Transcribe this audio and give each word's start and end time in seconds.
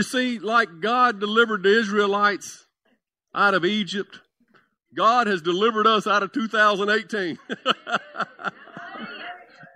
You 0.00 0.04
see, 0.04 0.38
like 0.38 0.80
God 0.80 1.20
delivered 1.20 1.62
the 1.62 1.78
Israelites 1.78 2.64
out 3.34 3.52
of 3.52 3.66
Egypt, 3.66 4.20
God 4.96 5.26
has 5.26 5.42
delivered 5.42 5.86
us 5.86 6.06
out 6.06 6.22
of 6.22 6.32
2018. 6.32 7.38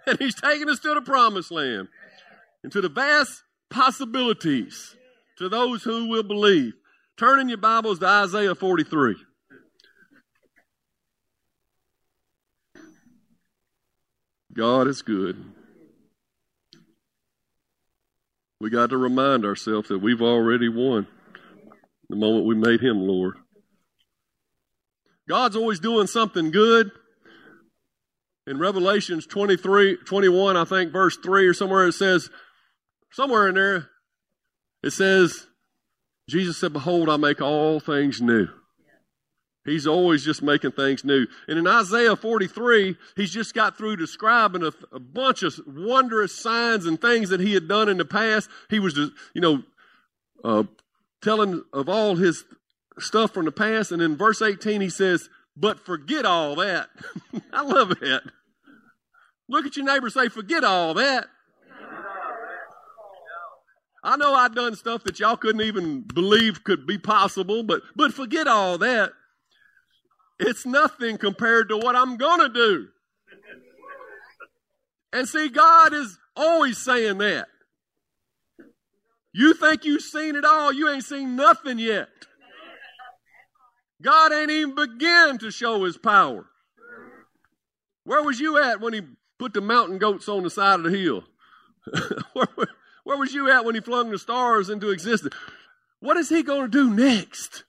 and 0.06 0.18
He's 0.18 0.34
taking 0.34 0.70
us 0.70 0.78
to 0.78 0.94
the 0.94 1.02
promised 1.02 1.50
land 1.50 1.88
and 2.62 2.72
to 2.72 2.80
the 2.80 2.88
vast 2.88 3.42
possibilities 3.68 4.96
to 5.36 5.50
those 5.50 5.82
who 5.82 6.08
will 6.08 6.22
believe. 6.22 6.72
Turn 7.18 7.38
in 7.38 7.50
your 7.50 7.58
Bibles 7.58 7.98
to 7.98 8.06
Isaiah 8.06 8.54
43. 8.54 9.16
God 14.54 14.88
is 14.88 15.02
good. 15.02 15.53
We 18.60 18.70
got 18.70 18.90
to 18.90 18.96
remind 18.96 19.44
ourselves 19.44 19.88
that 19.88 19.98
we've 19.98 20.22
already 20.22 20.68
won 20.68 21.06
the 22.08 22.16
moment 22.16 22.46
we 22.46 22.54
made 22.54 22.80
Him 22.80 23.00
Lord. 23.00 23.36
God's 25.28 25.56
always 25.56 25.80
doing 25.80 26.06
something 26.06 26.50
good. 26.50 26.90
In 28.46 28.58
Revelations 28.58 29.26
23, 29.26 29.98
21, 30.04 30.56
I 30.56 30.64
think, 30.64 30.92
verse 30.92 31.16
3 31.16 31.46
or 31.46 31.54
somewhere, 31.54 31.86
it 31.86 31.92
says, 31.92 32.28
somewhere 33.10 33.48
in 33.48 33.54
there, 33.54 33.88
it 34.82 34.90
says, 34.90 35.46
Jesus 36.28 36.58
said, 36.58 36.74
Behold, 36.74 37.08
I 37.08 37.16
make 37.16 37.40
all 37.40 37.80
things 37.80 38.20
new. 38.20 38.48
He's 39.64 39.86
always 39.86 40.24
just 40.24 40.42
making 40.42 40.72
things 40.72 41.04
new. 41.04 41.26
And 41.48 41.58
in 41.58 41.66
Isaiah 41.66 42.16
43, 42.16 42.96
he's 43.16 43.32
just 43.32 43.54
got 43.54 43.78
through 43.78 43.96
describing 43.96 44.62
a, 44.62 44.72
a, 44.92 45.00
bunch 45.00 45.42
of 45.42 45.58
wondrous 45.66 46.38
signs 46.38 46.84
and 46.84 47.00
things 47.00 47.30
that 47.30 47.40
he 47.40 47.54
had 47.54 47.66
done 47.66 47.88
in 47.88 47.96
the 47.96 48.04
past. 48.04 48.50
He 48.68 48.78
was, 48.78 48.92
just, 48.92 49.12
you 49.32 49.40
know, 49.40 49.62
uh, 50.44 50.64
telling 51.22 51.62
of 51.72 51.88
all 51.88 52.16
his 52.16 52.44
stuff 52.98 53.32
from 53.32 53.46
the 53.46 53.52
past. 53.52 53.90
And 53.90 54.02
in 54.02 54.16
verse 54.16 54.42
18, 54.42 54.82
he 54.82 54.90
says, 54.90 55.30
But 55.56 55.80
forget 55.80 56.26
all 56.26 56.56
that. 56.56 56.90
I 57.52 57.62
love 57.62 57.88
that. 57.88 58.22
Look 59.48 59.64
at 59.64 59.76
your 59.76 59.86
neighbor 59.86 60.10
say, 60.10 60.28
Forget 60.28 60.62
all 60.62 60.92
that. 60.94 61.28
I 64.06 64.18
know 64.18 64.34
I've 64.34 64.54
done 64.54 64.76
stuff 64.76 65.04
that 65.04 65.18
y'all 65.18 65.38
couldn't 65.38 65.62
even 65.62 66.02
believe 66.02 66.62
could 66.62 66.86
be 66.86 66.98
possible, 66.98 67.62
but, 67.62 67.80
but 67.96 68.12
forget 68.12 68.46
all 68.46 68.76
that. 68.76 69.12
It's 70.46 70.66
nothing 70.66 71.16
compared 71.16 71.70
to 71.70 71.78
what 71.78 71.96
I'm 71.96 72.18
going 72.18 72.40
to 72.40 72.48
do. 72.50 72.88
And 75.12 75.26
see, 75.26 75.48
God 75.48 75.94
is 75.94 76.18
always 76.36 76.76
saying 76.76 77.18
that. 77.18 77.46
You 79.32 79.54
think 79.54 79.84
you've 79.84 80.02
seen 80.02 80.36
it 80.36 80.44
all, 80.44 80.72
you 80.72 80.88
ain't 80.90 81.04
seen 81.04 81.34
nothing 81.34 81.78
yet. 81.78 82.08
God 84.02 84.32
ain't 84.32 84.50
even 84.50 84.74
begun 84.74 85.38
to 85.38 85.50
show 85.50 85.84
his 85.84 85.96
power. 85.96 86.44
Where 88.04 88.22
was 88.22 88.38
you 88.38 88.58
at 88.58 88.80
when 88.80 88.92
he 88.92 89.00
put 89.38 89.54
the 89.54 89.62
mountain 89.62 89.98
goats 89.98 90.28
on 90.28 90.42
the 90.42 90.50
side 90.50 90.80
of 90.80 90.84
the 90.84 90.90
hill? 90.90 91.24
where, 92.34 92.48
where 93.04 93.16
was 93.16 93.32
you 93.32 93.50
at 93.50 93.64
when 93.64 93.74
he 93.74 93.80
flung 93.80 94.10
the 94.10 94.18
stars 94.18 94.68
into 94.68 94.90
existence? 94.90 95.34
What 96.00 96.18
is 96.18 96.28
he 96.28 96.42
going 96.42 96.62
to 96.62 96.68
do 96.68 96.90
next? 96.90 97.64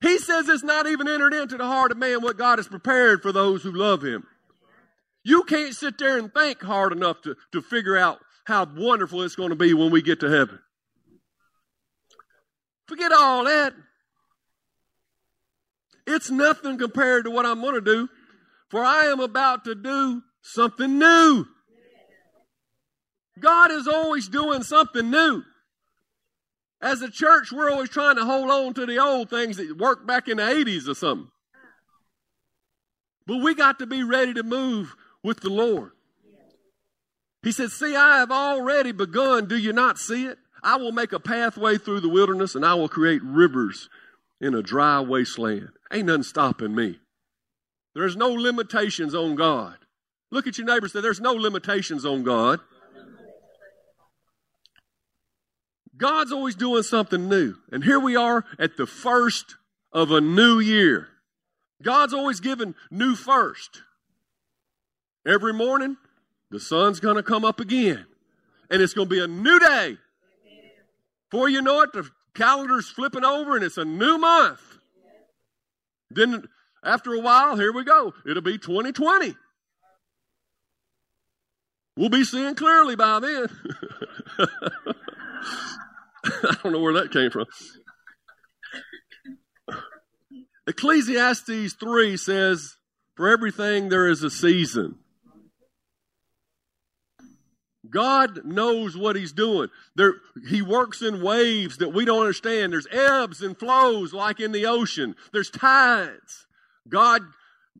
He 0.00 0.18
says 0.18 0.48
it's 0.48 0.62
not 0.62 0.86
even 0.86 1.08
entered 1.08 1.34
into 1.34 1.56
the 1.56 1.66
heart 1.66 1.92
of 1.92 1.98
man 1.98 2.22
what 2.22 2.38
God 2.38 2.58
has 2.58 2.68
prepared 2.68 3.22
for 3.22 3.32
those 3.32 3.62
who 3.62 3.72
love 3.72 4.02
him. 4.02 4.26
You 5.22 5.42
can't 5.42 5.74
sit 5.74 5.98
there 5.98 6.18
and 6.18 6.32
think 6.32 6.62
hard 6.62 6.92
enough 6.92 7.20
to, 7.22 7.36
to 7.52 7.60
figure 7.60 7.96
out 7.96 8.18
how 8.44 8.66
wonderful 8.76 9.22
it's 9.22 9.36
going 9.36 9.50
to 9.50 9.56
be 9.56 9.74
when 9.74 9.90
we 9.90 10.00
get 10.00 10.20
to 10.20 10.30
heaven. 10.30 10.58
Forget 12.86 13.12
all 13.12 13.44
that. 13.44 13.74
It's 16.06 16.30
nothing 16.30 16.78
compared 16.78 17.26
to 17.26 17.30
what 17.30 17.46
I'm 17.46 17.60
going 17.60 17.74
to 17.74 17.80
do, 17.80 18.08
for 18.68 18.82
I 18.82 19.04
am 19.06 19.20
about 19.20 19.64
to 19.66 19.74
do 19.74 20.22
something 20.40 20.98
new. 20.98 21.44
God 23.38 23.70
is 23.70 23.86
always 23.86 24.28
doing 24.28 24.62
something 24.62 25.10
new. 25.10 25.42
As 26.82 27.02
a 27.02 27.10
church, 27.10 27.52
we're 27.52 27.70
always 27.70 27.90
trying 27.90 28.16
to 28.16 28.24
hold 28.24 28.50
on 28.50 28.74
to 28.74 28.86
the 28.86 28.98
old 28.98 29.28
things 29.28 29.58
that 29.58 29.76
worked 29.76 30.06
back 30.06 30.28
in 30.28 30.38
the 30.38 30.42
80s 30.42 30.88
or 30.88 30.94
something. 30.94 31.28
But 33.26 33.38
we 33.38 33.54
got 33.54 33.78
to 33.80 33.86
be 33.86 34.02
ready 34.02 34.32
to 34.34 34.42
move 34.42 34.96
with 35.22 35.40
the 35.40 35.50
Lord. 35.50 35.92
He 37.42 37.52
said, 37.52 37.70
See, 37.70 37.94
I 37.94 38.18
have 38.18 38.30
already 38.30 38.92
begun. 38.92 39.46
Do 39.46 39.56
you 39.56 39.72
not 39.72 39.98
see 39.98 40.26
it? 40.26 40.38
I 40.62 40.76
will 40.76 40.92
make 40.92 41.12
a 41.12 41.20
pathway 41.20 41.78
through 41.78 42.00
the 42.00 42.08
wilderness 42.08 42.54
and 42.54 42.64
I 42.64 42.74
will 42.74 42.88
create 42.88 43.22
rivers 43.22 43.88
in 44.40 44.54
a 44.54 44.62
dry 44.62 45.00
wasteland. 45.00 45.70
Ain't 45.92 46.06
nothing 46.06 46.22
stopping 46.22 46.74
me. 46.74 46.98
There's 47.94 48.16
no 48.16 48.30
limitations 48.30 49.14
on 49.14 49.34
God. 49.34 49.76
Look 50.30 50.46
at 50.46 50.58
your 50.58 50.66
neighbor 50.66 50.88
say, 50.88 51.00
There's 51.00 51.20
no 51.20 51.32
limitations 51.32 52.04
on 52.04 52.22
God. 52.22 52.60
God's 56.00 56.32
always 56.32 56.54
doing 56.54 56.82
something 56.82 57.28
new. 57.28 57.56
And 57.70 57.84
here 57.84 58.00
we 58.00 58.16
are 58.16 58.44
at 58.58 58.78
the 58.78 58.86
first 58.86 59.56
of 59.92 60.10
a 60.10 60.20
new 60.20 60.58
year. 60.58 61.08
God's 61.82 62.14
always 62.14 62.40
giving 62.40 62.74
new 62.90 63.14
first. 63.14 63.82
Every 65.26 65.52
morning, 65.52 65.98
the 66.50 66.58
sun's 66.58 67.00
going 67.00 67.16
to 67.16 67.22
come 67.22 67.44
up 67.44 67.60
again. 67.60 68.06
And 68.70 68.80
it's 68.80 68.94
going 68.94 69.08
to 69.08 69.14
be 69.14 69.20
a 69.20 69.26
new 69.26 69.58
day. 69.60 69.98
Before 71.30 71.50
you 71.50 71.60
know 71.60 71.82
it, 71.82 71.92
the 71.92 72.08
calendar's 72.34 72.88
flipping 72.88 73.24
over 73.24 73.54
and 73.54 73.64
it's 73.64 73.76
a 73.76 73.84
new 73.84 74.16
month. 74.16 74.60
Then, 76.10 76.48
after 76.82 77.12
a 77.12 77.20
while, 77.20 77.56
here 77.56 77.72
we 77.72 77.84
go. 77.84 78.14
It'll 78.26 78.42
be 78.42 78.56
2020. 78.56 79.36
We'll 81.96 82.08
be 82.08 82.24
seeing 82.24 82.54
clearly 82.54 82.96
by 82.96 83.20
then. 83.20 83.48
I 86.24 86.56
don't 86.62 86.72
know 86.72 86.80
where 86.80 86.94
that 86.94 87.12
came 87.12 87.30
from. 87.30 87.46
Ecclesiastes 90.66 91.74
3 91.74 92.16
says, 92.16 92.76
For 93.16 93.28
everything 93.28 93.88
there 93.88 94.08
is 94.08 94.22
a 94.22 94.30
season. 94.30 94.96
God 97.88 98.44
knows 98.44 98.96
what 98.96 99.16
He's 99.16 99.32
doing. 99.32 99.68
There, 99.96 100.14
he 100.48 100.62
works 100.62 101.02
in 101.02 101.22
waves 101.22 101.78
that 101.78 101.92
we 101.92 102.04
don't 102.04 102.20
understand. 102.20 102.72
There's 102.72 102.86
ebbs 102.90 103.42
and 103.42 103.58
flows 103.58 104.12
like 104.12 104.38
in 104.38 104.52
the 104.52 104.66
ocean. 104.66 105.16
There's 105.32 105.50
tides. 105.50 106.46
God 106.88 107.22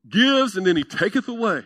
gives 0.08 0.56
and 0.56 0.66
then 0.66 0.76
He 0.76 0.82
taketh 0.82 1.28
away. 1.28 1.64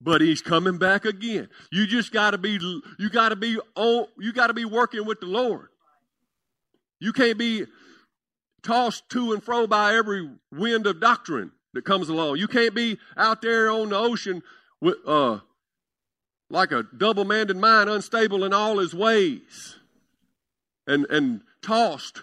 But 0.00 0.20
He's 0.20 0.40
coming 0.40 0.78
back 0.78 1.04
again. 1.04 1.48
You 1.70 1.86
just 1.86 2.12
got 2.12 2.30
to 2.30 2.38
be. 2.38 2.58
You 2.98 3.10
got 3.10 3.30
to 3.30 3.36
be. 3.36 3.58
On, 3.76 4.06
you 4.18 4.32
got 4.32 4.46
to 4.48 4.54
be 4.54 4.64
working 4.64 5.04
with 5.04 5.20
the 5.20 5.26
Lord. 5.26 5.68
You 7.00 7.12
can't 7.12 7.38
be 7.38 7.66
tossed 8.62 9.08
to 9.10 9.32
and 9.32 9.42
fro 9.42 9.66
by 9.66 9.94
every 9.94 10.28
wind 10.52 10.86
of 10.86 11.00
doctrine 11.00 11.52
that 11.74 11.84
comes 11.84 12.08
along. 12.08 12.36
You 12.36 12.48
can't 12.48 12.74
be 12.74 12.98
out 13.16 13.42
there 13.42 13.70
on 13.70 13.90
the 13.90 13.96
ocean 13.96 14.42
with, 14.80 14.96
uh, 15.06 15.40
like 16.50 16.72
a 16.72 16.84
double-minded 16.96 17.56
mind, 17.56 17.88
unstable 17.88 18.44
in 18.44 18.52
all 18.52 18.78
his 18.78 18.94
ways, 18.94 19.76
and 20.86 21.06
and 21.06 21.42
tossed 21.62 22.22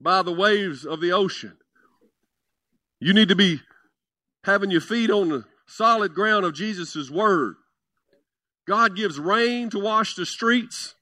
by 0.00 0.22
the 0.22 0.32
waves 0.32 0.84
of 0.84 1.00
the 1.00 1.12
ocean. 1.12 1.56
You 3.00 3.12
need 3.14 3.28
to 3.28 3.36
be 3.36 3.60
having 4.44 4.70
your 4.70 4.80
feet 4.80 5.10
on 5.10 5.28
the 5.28 5.44
solid 5.66 6.14
ground 6.14 6.44
of 6.44 6.54
Jesus' 6.54 7.10
word. 7.10 7.56
God 8.66 8.96
gives 8.96 9.18
rain 9.18 9.70
to 9.70 9.78
wash 9.78 10.14
the 10.14 10.26
streets. 10.26 10.94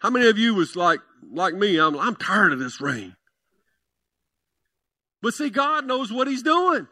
How 0.00 0.10
many 0.10 0.28
of 0.28 0.38
you 0.38 0.54
was 0.54 0.76
like 0.76 1.00
like 1.30 1.54
me? 1.54 1.78
I'm 1.78 1.98
I'm 1.98 2.16
tired 2.16 2.52
of 2.52 2.58
this 2.58 2.80
rain. 2.80 3.16
But 5.20 5.34
see, 5.34 5.50
God 5.50 5.86
knows 5.86 6.12
what 6.12 6.28
He's 6.28 6.42
doing. 6.42 6.88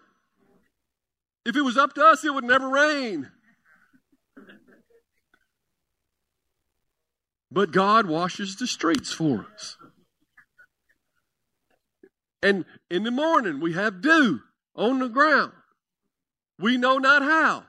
If 1.44 1.56
it 1.56 1.62
was 1.62 1.76
up 1.76 1.94
to 1.94 2.04
us, 2.04 2.24
it 2.24 2.32
would 2.32 2.44
never 2.44 2.68
rain. 2.68 3.30
But 7.50 7.72
God 7.72 8.06
washes 8.06 8.56
the 8.56 8.66
streets 8.66 9.12
for 9.12 9.46
us. 9.52 9.76
And 12.42 12.64
in 12.90 13.02
the 13.02 13.10
morning, 13.10 13.60
we 13.60 13.72
have 13.72 14.00
dew 14.00 14.40
on 14.76 15.00
the 15.00 15.08
ground. 15.08 15.52
We 16.60 16.76
know 16.76 16.98
not 16.98 17.22
how, 17.22 17.64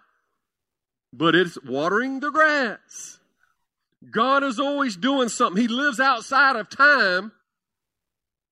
but 1.14 1.34
it's 1.34 1.58
watering 1.64 2.20
the 2.20 2.30
grass. 2.30 3.20
God 4.10 4.44
is 4.44 4.60
always 4.60 4.96
doing 4.96 5.30
something. 5.30 5.62
He 5.62 5.68
lives 5.68 6.00
outside 6.00 6.56
of 6.56 6.70
time, 6.70 7.32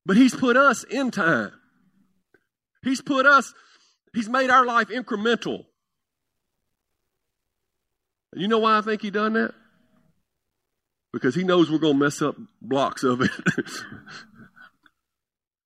but 0.06 0.16
He's 0.16 0.36
put 0.36 0.56
us 0.56 0.84
in 0.84 1.12
time. 1.12 1.52
He's 2.84 3.02
put 3.02 3.26
us, 3.26 3.54
He's 4.14 4.30
made 4.30 4.50
our 4.50 4.66
life 4.66 4.88
incremental. 4.90 5.66
You 8.34 8.48
know 8.48 8.60
why 8.60 8.78
I 8.78 8.82
think 8.82 9.02
He 9.02 9.10
done 9.10 9.34
that? 9.34 9.54
Because 11.12 11.36
He 11.36 11.44
knows 11.44 11.70
we're 11.72 11.80
going 11.80 11.98
to 11.98 12.00
mess 12.00 12.22
up 12.22 12.36
blocks 12.62 13.04
of 13.04 13.22
it. 13.22 13.32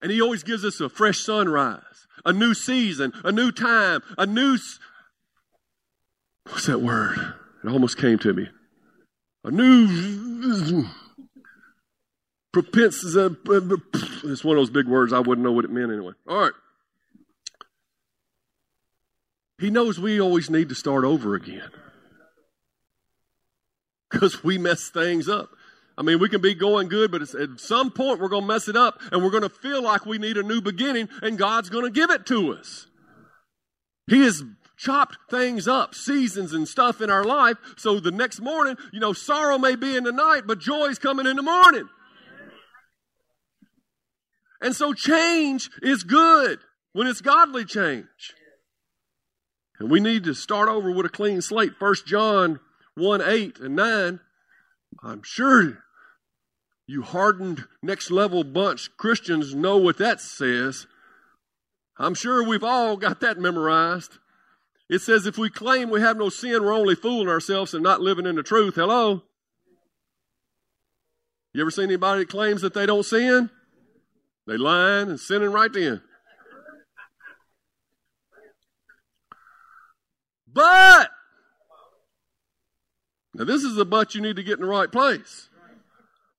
and 0.01 0.11
He 0.11 0.21
always 0.21 0.43
gives 0.43 0.63
us 0.63 0.79
a 0.79 0.89
fresh 0.89 1.19
sunrise, 1.19 2.07
a 2.25 2.33
new 2.33 2.53
season, 2.53 3.13
a 3.23 3.31
new 3.31 3.51
time, 3.51 4.01
a 4.17 4.25
new. 4.25 4.57
What's 6.49 6.67
that 6.67 6.81
word? 6.81 7.17
It 7.63 7.69
almost 7.69 7.97
came 7.97 8.19
to 8.19 8.33
me 8.33 8.49
a 9.43 9.51
new 9.51 10.85
propensity. 12.51 13.19
Uh, 13.19 13.29
uh, 13.51 13.77
it's 14.25 14.43
one 14.43 14.57
of 14.57 14.61
those 14.61 14.69
big 14.69 14.87
words. 14.87 15.13
I 15.13 15.19
wouldn't 15.19 15.43
know 15.43 15.51
what 15.51 15.65
it 15.65 15.71
meant 15.71 15.91
anyway. 15.91 16.13
All 16.27 16.37
right. 16.37 16.53
He 19.59 19.69
knows 19.69 19.99
we 19.99 20.19
always 20.19 20.49
need 20.49 20.69
to 20.69 20.75
start 20.75 21.05
over 21.05 21.35
again 21.35 21.69
because 24.09 24.43
we 24.43 24.57
mess 24.57 24.89
things 24.89 25.29
up. 25.29 25.49
I 25.97 26.01
mean, 26.01 26.19
we 26.19 26.29
can 26.29 26.41
be 26.41 26.55
going 26.55 26.87
good, 26.87 27.11
but 27.11 27.21
at 27.21 27.59
some 27.59 27.91
point 27.91 28.19
we're 28.19 28.29
going 28.29 28.43
to 28.43 28.47
mess 28.47 28.67
it 28.67 28.75
up 28.75 28.99
and 29.11 29.23
we're 29.23 29.29
going 29.29 29.43
to 29.43 29.49
feel 29.49 29.83
like 29.83 30.05
we 30.05 30.17
need 30.17 30.37
a 30.37 30.43
new 30.43 30.59
beginning 30.59 31.07
and 31.21 31.37
God's 31.37 31.69
going 31.69 31.85
to 31.85 31.91
give 31.91 32.09
it 32.09 32.25
to 32.27 32.53
us. 32.53 32.87
He 34.07 34.23
has 34.23 34.43
chopped 34.75 35.17
things 35.29 35.67
up, 35.67 35.93
seasons 35.93 36.51
and 36.51 36.67
stuff 36.67 36.99
in 36.99 37.09
our 37.09 37.23
life. 37.23 37.57
So 37.77 37.99
the 37.99 38.11
next 38.11 38.41
morning, 38.41 38.75
you 38.91 38.99
know, 38.99 39.13
sorrow 39.13 39.57
may 39.57 39.75
be 39.75 39.95
in 39.95 40.03
the 40.03 40.11
night, 40.11 40.43
but 40.47 40.59
joy's 40.59 40.97
coming 40.97 41.27
in 41.27 41.35
the 41.35 41.43
morning. 41.43 41.87
And 44.61 44.75
so 44.75 44.93
change 44.93 45.69
is 45.81 46.03
good 46.03 46.59
when 46.93 47.05
it's 47.05 47.21
godly 47.21 47.65
change. 47.65 48.33
And 49.79 49.91
we 49.91 49.99
need 49.99 50.23
to 50.23 50.33
start 50.33 50.69
over 50.69 50.91
with 50.91 51.05
a 51.05 51.09
clean 51.09 51.41
slate. 51.41 51.73
First 51.77 52.07
John 52.07 52.59
1 52.95 53.21
8 53.21 53.59
and 53.59 53.75
9. 53.75 54.19
I'm 55.03 55.21
sure 55.23 55.82
you 56.85 57.01
hardened 57.01 57.65
next 57.81 58.12
level 58.12 58.44
bunch 58.44 58.95
Christians 58.97 59.56
know 59.56 59.77
what 59.77 59.97
that 59.97 60.19
says. 60.19 60.85
I'm 61.97 62.13
sure 62.13 62.44
we've 62.44 62.63
all 62.63 62.97
got 62.97 63.21
that 63.21 63.39
memorized. 63.39 64.18
It 64.89 65.00
says 65.00 65.25
if 65.25 65.38
we 65.38 65.50
claim 65.50 65.89
we 65.89 66.01
have 66.01 66.18
no 66.18 66.30
sin, 66.30 66.63
we're 66.63 66.74
only 66.74 66.95
fooling 66.95 67.30
ourselves 67.30 67.74
and 67.74 67.83
not 67.83 68.01
living 68.01 68.25
in 68.25 68.35
the 68.35 68.44
truth. 68.44 68.75
Hello? 68.75 69.24
You 71.53 71.62
ever 71.62 71.71
seen 71.71 71.85
anybody 71.85 72.21
that 72.21 72.30
claims 72.30 72.62
that 72.62 72.74
they 72.74 72.86
don't 72.86 73.06
sin? 73.06 73.50
They 74.47 74.57
lying 74.57 75.09
and 75.09 75.19
sinning 75.19 75.51
right 75.51 75.71
then. 75.71 76.01
But 80.51 81.09
now 83.33 83.45
this 83.45 83.63
is 83.63 83.75
the 83.75 83.86
but 83.86 84.13
you 84.13 84.21
need 84.21 84.36
to 84.36 84.44
get 84.44 84.59
in 84.59 84.65
the 84.65 84.68
right 84.68 84.91
place. 84.91 85.50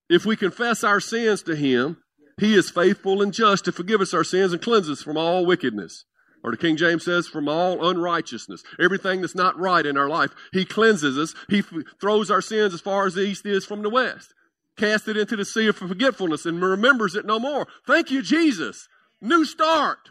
If 0.08 0.26
we 0.26 0.36
confess 0.36 0.84
our 0.84 1.00
sins 1.00 1.42
to 1.44 1.56
him, 1.56 1.98
he 2.38 2.54
is 2.54 2.70
faithful 2.70 3.22
and 3.22 3.32
just 3.32 3.64
to 3.64 3.72
forgive 3.72 4.00
us 4.00 4.12
our 4.12 4.24
sins 4.24 4.52
and 4.52 4.60
cleanse 4.60 4.90
us 4.90 5.02
from 5.02 5.16
all 5.16 5.46
wickedness 5.46 6.04
or 6.44 6.50
the 6.50 6.58
King 6.58 6.76
James 6.76 7.04
says, 7.06 7.26
from 7.26 7.48
all 7.48 7.88
unrighteousness. 7.88 8.62
Everything 8.78 9.22
that's 9.22 9.34
not 9.34 9.58
right 9.58 9.84
in 9.84 9.96
our 9.96 10.10
life, 10.10 10.30
He 10.52 10.66
cleanses 10.66 11.16
us. 11.18 11.34
He 11.48 11.60
f- 11.60 11.72
throws 12.00 12.30
our 12.30 12.42
sins 12.42 12.74
as 12.74 12.82
far 12.82 13.06
as 13.06 13.14
the 13.14 13.22
east 13.22 13.46
is 13.46 13.64
from 13.64 13.82
the 13.82 13.88
west. 13.88 14.34
Cast 14.76 15.08
it 15.08 15.16
into 15.16 15.36
the 15.36 15.46
sea 15.46 15.68
of 15.68 15.76
forgetfulness 15.76 16.44
and 16.44 16.60
remembers 16.60 17.16
it 17.16 17.24
no 17.24 17.38
more. 17.38 17.66
Thank 17.86 18.10
you, 18.10 18.20
Jesus. 18.20 18.88
New 19.22 19.46
start. 19.46 20.10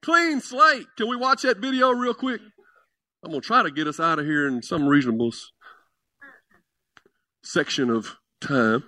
Clean 0.00 0.40
slate. 0.40 0.86
Can 0.96 1.08
we 1.08 1.16
watch 1.16 1.42
that 1.42 1.58
video 1.58 1.90
real 1.90 2.14
quick? 2.14 2.40
I'm 3.22 3.30
going 3.30 3.42
to 3.42 3.46
try 3.46 3.62
to 3.62 3.70
get 3.70 3.86
us 3.86 4.00
out 4.00 4.18
of 4.18 4.24
here 4.24 4.48
in 4.48 4.62
some 4.62 4.86
reasonable 4.86 5.32
section 7.42 7.90
of 7.90 8.16
time. 8.40 8.84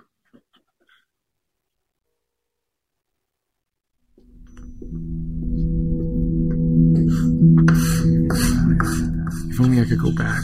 If 9.53 9.61
only 9.61 9.83
I 9.83 9.85
could 9.85 10.01
go 10.01 10.11
back 10.13 10.41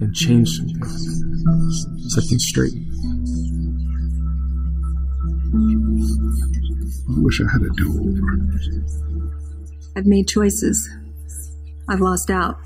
and 0.00 0.12
change 0.12 0.48
some 0.48 0.66
things, 0.66 1.86
set 2.12 2.24
things 2.24 2.44
straight. 2.44 2.72
I 7.08 7.20
wish 7.22 7.40
I 7.40 7.44
had 7.52 7.62
a 7.62 7.70
do 7.76 7.88
over. 7.88 8.36
I've 9.96 10.06
made 10.06 10.26
choices. 10.26 10.90
I've 11.88 12.00
lost 12.00 12.30
out. 12.30 12.56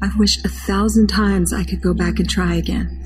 I've 0.00 0.16
wished 0.16 0.44
a 0.44 0.48
thousand 0.48 1.08
times 1.08 1.52
I 1.52 1.64
could 1.64 1.82
go 1.82 1.92
back 1.92 2.20
and 2.20 2.30
try 2.30 2.54
again. 2.54 3.02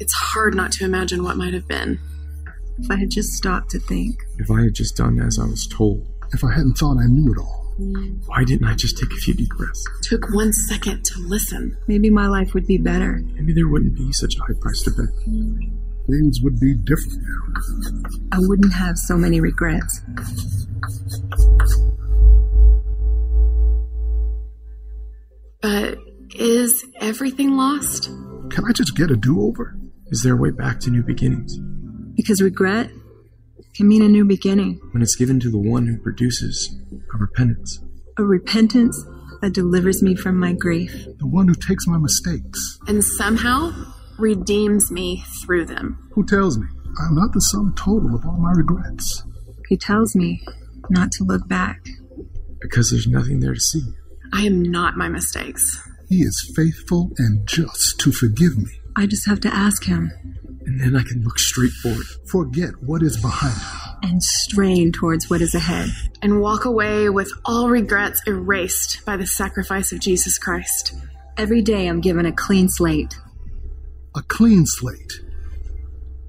It's 0.00 0.14
hard 0.14 0.54
not 0.54 0.72
to 0.72 0.86
imagine 0.86 1.22
what 1.22 1.36
might 1.36 1.52
have 1.52 1.68
been. 1.68 2.00
If 2.78 2.90
I 2.90 2.96
had 2.96 3.10
just 3.10 3.32
stopped 3.32 3.72
to 3.72 3.78
think. 3.78 4.16
If 4.38 4.50
I 4.50 4.62
had 4.62 4.72
just 4.72 4.96
done 4.96 5.20
as 5.20 5.38
I 5.38 5.44
was 5.44 5.66
told. 5.66 6.06
If 6.32 6.42
I 6.42 6.50
hadn't 6.50 6.78
thought 6.78 6.96
I 6.96 7.04
knew 7.08 7.30
it 7.30 7.38
all. 7.38 7.61
Why 7.78 8.44
didn't 8.44 8.66
I 8.66 8.74
just 8.74 8.98
take 8.98 9.12
a 9.12 9.16
few 9.16 9.34
deep 9.34 9.50
breaths? 9.56 9.84
Took 10.02 10.28
one 10.34 10.52
second 10.52 11.04
to 11.04 11.20
listen. 11.20 11.76
Maybe 11.86 12.10
my 12.10 12.26
life 12.26 12.54
would 12.54 12.66
be 12.66 12.78
better. 12.78 13.22
Maybe 13.34 13.52
there 13.52 13.68
wouldn't 13.68 13.96
be 13.96 14.12
such 14.12 14.34
a 14.36 14.40
high 14.40 14.58
price 14.60 14.82
to 14.82 14.90
pay. 14.90 15.06
Things 16.08 16.40
would 16.42 16.60
be 16.60 16.74
different 16.74 17.22
now. 17.22 18.08
I 18.32 18.38
wouldn't 18.40 18.72
have 18.72 18.98
so 18.98 19.16
many 19.16 19.40
regrets. 19.40 20.02
But 25.62 25.98
is 26.34 26.84
everything 27.00 27.56
lost? 27.56 28.04
Can 28.50 28.64
I 28.68 28.72
just 28.72 28.96
get 28.96 29.10
a 29.10 29.16
do 29.16 29.42
over? 29.42 29.76
Is 30.08 30.22
there 30.22 30.34
a 30.34 30.36
way 30.36 30.50
back 30.50 30.80
to 30.80 30.90
new 30.90 31.02
beginnings? 31.02 31.56
Because 32.16 32.42
regret 32.42 32.90
can 33.74 33.88
mean 33.88 34.02
a 34.02 34.08
new 34.08 34.24
beginning. 34.24 34.80
When 34.92 35.02
it's 35.02 35.16
given 35.16 35.40
to 35.40 35.50
the 35.50 35.58
one 35.58 35.86
who 35.86 35.98
produces 35.98 36.78
a 37.14 37.18
repentance. 37.18 37.80
A 38.18 38.22
repentance 38.22 39.04
that 39.40 39.54
delivers 39.54 40.02
me 40.02 40.14
from 40.14 40.38
my 40.38 40.52
grief. 40.52 41.06
The 41.18 41.26
one 41.26 41.48
who 41.48 41.54
takes 41.54 41.86
my 41.86 41.98
mistakes. 41.98 42.78
And 42.86 43.02
somehow 43.02 43.72
redeems 44.18 44.90
me 44.90 45.24
through 45.42 45.66
them. 45.66 46.10
Who 46.12 46.24
tells 46.26 46.58
me 46.58 46.66
I'm 47.00 47.14
not 47.14 47.32
the 47.32 47.40
sum 47.40 47.74
total 47.76 48.14
of 48.14 48.26
all 48.26 48.38
my 48.38 48.52
regrets. 48.52 49.24
He 49.68 49.76
tells 49.76 50.14
me 50.14 50.42
not 50.90 51.10
to 51.12 51.24
look 51.24 51.48
back. 51.48 51.80
Because 52.60 52.90
there's 52.90 53.06
nothing 53.06 53.40
there 53.40 53.54
to 53.54 53.60
see. 53.60 53.82
I 54.32 54.42
am 54.42 54.62
not 54.62 54.96
my 54.96 55.08
mistakes. 55.08 55.80
He 56.08 56.22
is 56.22 56.52
faithful 56.54 57.10
and 57.18 57.46
just 57.48 57.98
to 58.00 58.12
forgive 58.12 58.58
me. 58.58 58.70
I 58.94 59.06
just 59.06 59.26
have 59.26 59.40
to 59.40 59.54
ask 59.54 59.84
him. 59.84 60.12
And 60.66 60.80
then 60.80 60.96
I 60.96 61.02
can 61.02 61.22
look 61.22 61.38
straight 61.38 61.72
forward. 61.72 62.06
Forget 62.26 62.82
what 62.82 63.02
is 63.02 63.20
behind 63.20 63.54
me. 63.54 64.10
And 64.10 64.22
strain 64.22 64.92
towards 64.92 65.28
what 65.28 65.40
is 65.40 65.54
ahead. 65.54 65.88
And 66.22 66.40
walk 66.40 66.64
away 66.64 67.08
with 67.08 67.30
all 67.44 67.68
regrets 67.68 68.22
erased 68.26 69.04
by 69.04 69.16
the 69.16 69.26
sacrifice 69.26 69.92
of 69.92 70.00
Jesus 70.00 70.38
Christ. 70.38 70.94
Every 71.36 71.62
day 71.62 71.86
I'm 71.86 72.00
given 72.00 72.26
a 72.26 72.32
clean 72.32 72.68
slate. 72.68 73.18
A 74.14 74.22
clean 74.22 74.66
slate. 74.66 75.12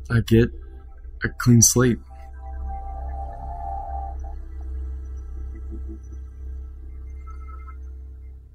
I 0.10 0.22
get 0.26 0.50
a 1.24 1.30
clean 1.40 1.62
slate. 1.62 2.00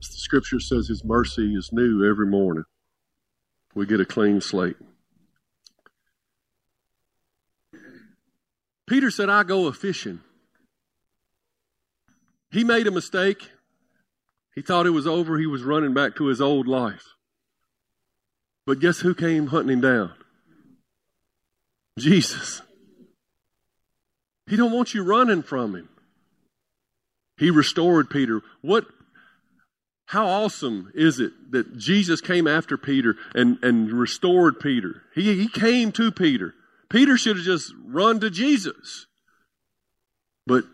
The 0.00 0.24
scripture 0.24 0.60
says 0.60 0.88
his 0.88 1.04
mercy 1.04 1.54
is 1.54 1.70
new 1.72 2.08
every 2.08 2.26
morning. 2.26 2.64
We 3.74 3.86
get 3.86 4.00
a 4.00 4.04
clean 4.04 4.40
slate. 4.40 4.76
Peter 8.88 9.10
said, 9.10 9.28
I 9.28 9.42
go 9.42 9.66
a 9.66 9.72
fishing. 9.72 10.20
He 12.50 12.64
made 12.64 12.86
a 12.86 12.90
mistake. 12.90 13.50
He 14.54 14.62
thought 14.62 14.86
it 14.86 14.90
was 14.90 15.06
over. 15.06 15.38
He 15.38 15.46
was 15.46 15.62
running 15.62 15.92
back 15.92 16.16
to 16.16 16.26
his 16.26 16.40
old 16.40 16.66
life. 16.66 17.04
But 18.66 18.80
guess 18.80 19.00
who 19.00 19.14
came 19.14 19.48
hunting 19.48 19.74
him 19.74 19.80
down? 19.80 20.12
Jesus. 21.98 22.62
He 24.46 24.56
don't 24.56 24.72
want 24.72 24.94
you 24.94 25.02
running 25.02 25.42
from 25.42 25.74
him. 25.74 25.88
He 27.36 27.50
restored 27.50 28.08
Peter. 28.08 28.40
What 28.62 28.86
How 30.06 30.26
awesome 30.26 30.90
is 30.94 31.20
it 31.20 31.32
that 31.52 31.76
Jesus 31.76 32.20
came 32.20 32.46
after 32.46 32.78
Peter 32.78 33.16
and, 33.34 33.58
and 33.62 33.92
restored 33.92 34.58
Peter? 34.58 35.02
He, 35.14 35.34
he 35.34 35.48
came 35.48 35.92
to 35.92 36.10
Peter. 36.10 36.54
Peter 36.90 37.16
should 37.16 37.36
have 37.36 37.44
just 37.44 37.72
run 37.84 38.20
to 38.20 38.30
Jesus, 38.30 39.06
but 40.46 40.64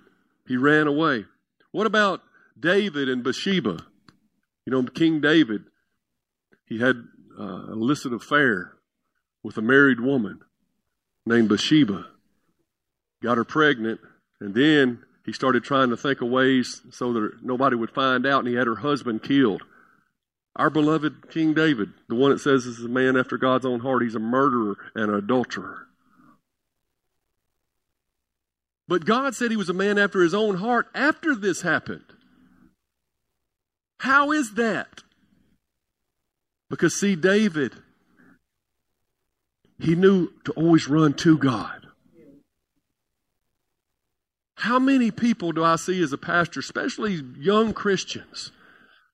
he 0.47 0.57
ran 0.57 0.87
away. 0.87 1.25
What 1.73 1.87
about 1.87 2.23
David 2.59 3.09
and 3.09 3.25
Bathsheba? 3.25 3.79
You 4.65 4.71
know, 4.71 4.83
King 4.85 5.21
David, 5.21 5.65
he 6.67 6.79
had 6.79 7.03
uh, 7.39 7.43
an 7.43 7.73
illicit 7.73 8.13
affair 8.13 8.75
with 9.43 9.59
a 9.59 9.63
married 9.63 10.01
woman 10.01 10.41
named 11.27 11.49
Bathsheba. 11.49 12.07
Got 13.23 13.37
her 13.37 13.45
pregnant, 13.45 14.01
and 14.41 14.55
then 14.55 15.03
he 15.25 15.33
started 15.33 15.65
trying 15.65 15.91
to 15.91 15.97
think 15.97 16.21
of 16.21 16.29
ways 16.29 16.83
so 16.91 17.13
that 17.15 17.43
nobody 17.43 17.75
would 17.75 17.91
find 17.91 18.27
out, 18.27 18.41
and 18.41 18.49
he 18.49 18.55
had 18.55 18.67
her 18.67 18.77
husband 18.77 19.23
killed. 19.23 19.63
Our 20.57 20.71
beloved 20.71 21.31
King 21.31 21.55
David, 21.55 21.93
the 22.09 22.15
one 22.15 22.31
that 22.31 22.39
says 22.39 22.65
this 22.65 22.79
is 22.79 22.85
a 22.85 22.89
man 22.89 23.17
after 23.17 23.37
God's 23.37 23.67
own 23.67 23.81
heart, 23.81 24.03
he's 24.03 24.15
a 24.15 24.21
murderer 24.21 24.77
and 24.95 25.11
an 25.11 25.17
adulterer. 25.17 25.89
But 28.87 29.05
God 29.05 29.35
said 29.35 29.51
he 29.51 29.57
was 29.57 29.69
a 29.69 29.75
man 29.75 29.99
after 29.99 30.23
his 30.23 30.35
own 30.35 30.57
heart 30.57 30.89
after 30.95 31.35
this 31.35 31.63
happened. 31.63 32.05
How 33.99 34.33
is 34.33 34.55
that? 34.55 35.03
Because, 36.69 36.95
see, 36.95 37.17
David, 37.17 37.73
he 39.79 39.95
knew 39.95 40.29
to 40.45 40.53
always 40.53 40.89
run 40.89 41.15
to 41.15 41.39
God. 41.39 41.87
How 44.57 44.79
many 44.79 45.11
people 45.11 45.53
do 45.53 45.63
I 45.63 45.77
see 45.77 46.03
as 46.03 46.13
a 46.13 46.19
pastor, 46.19 46.61
especially 46.61 47.23
young 47.39 47.73
Christians? 47.73 48.51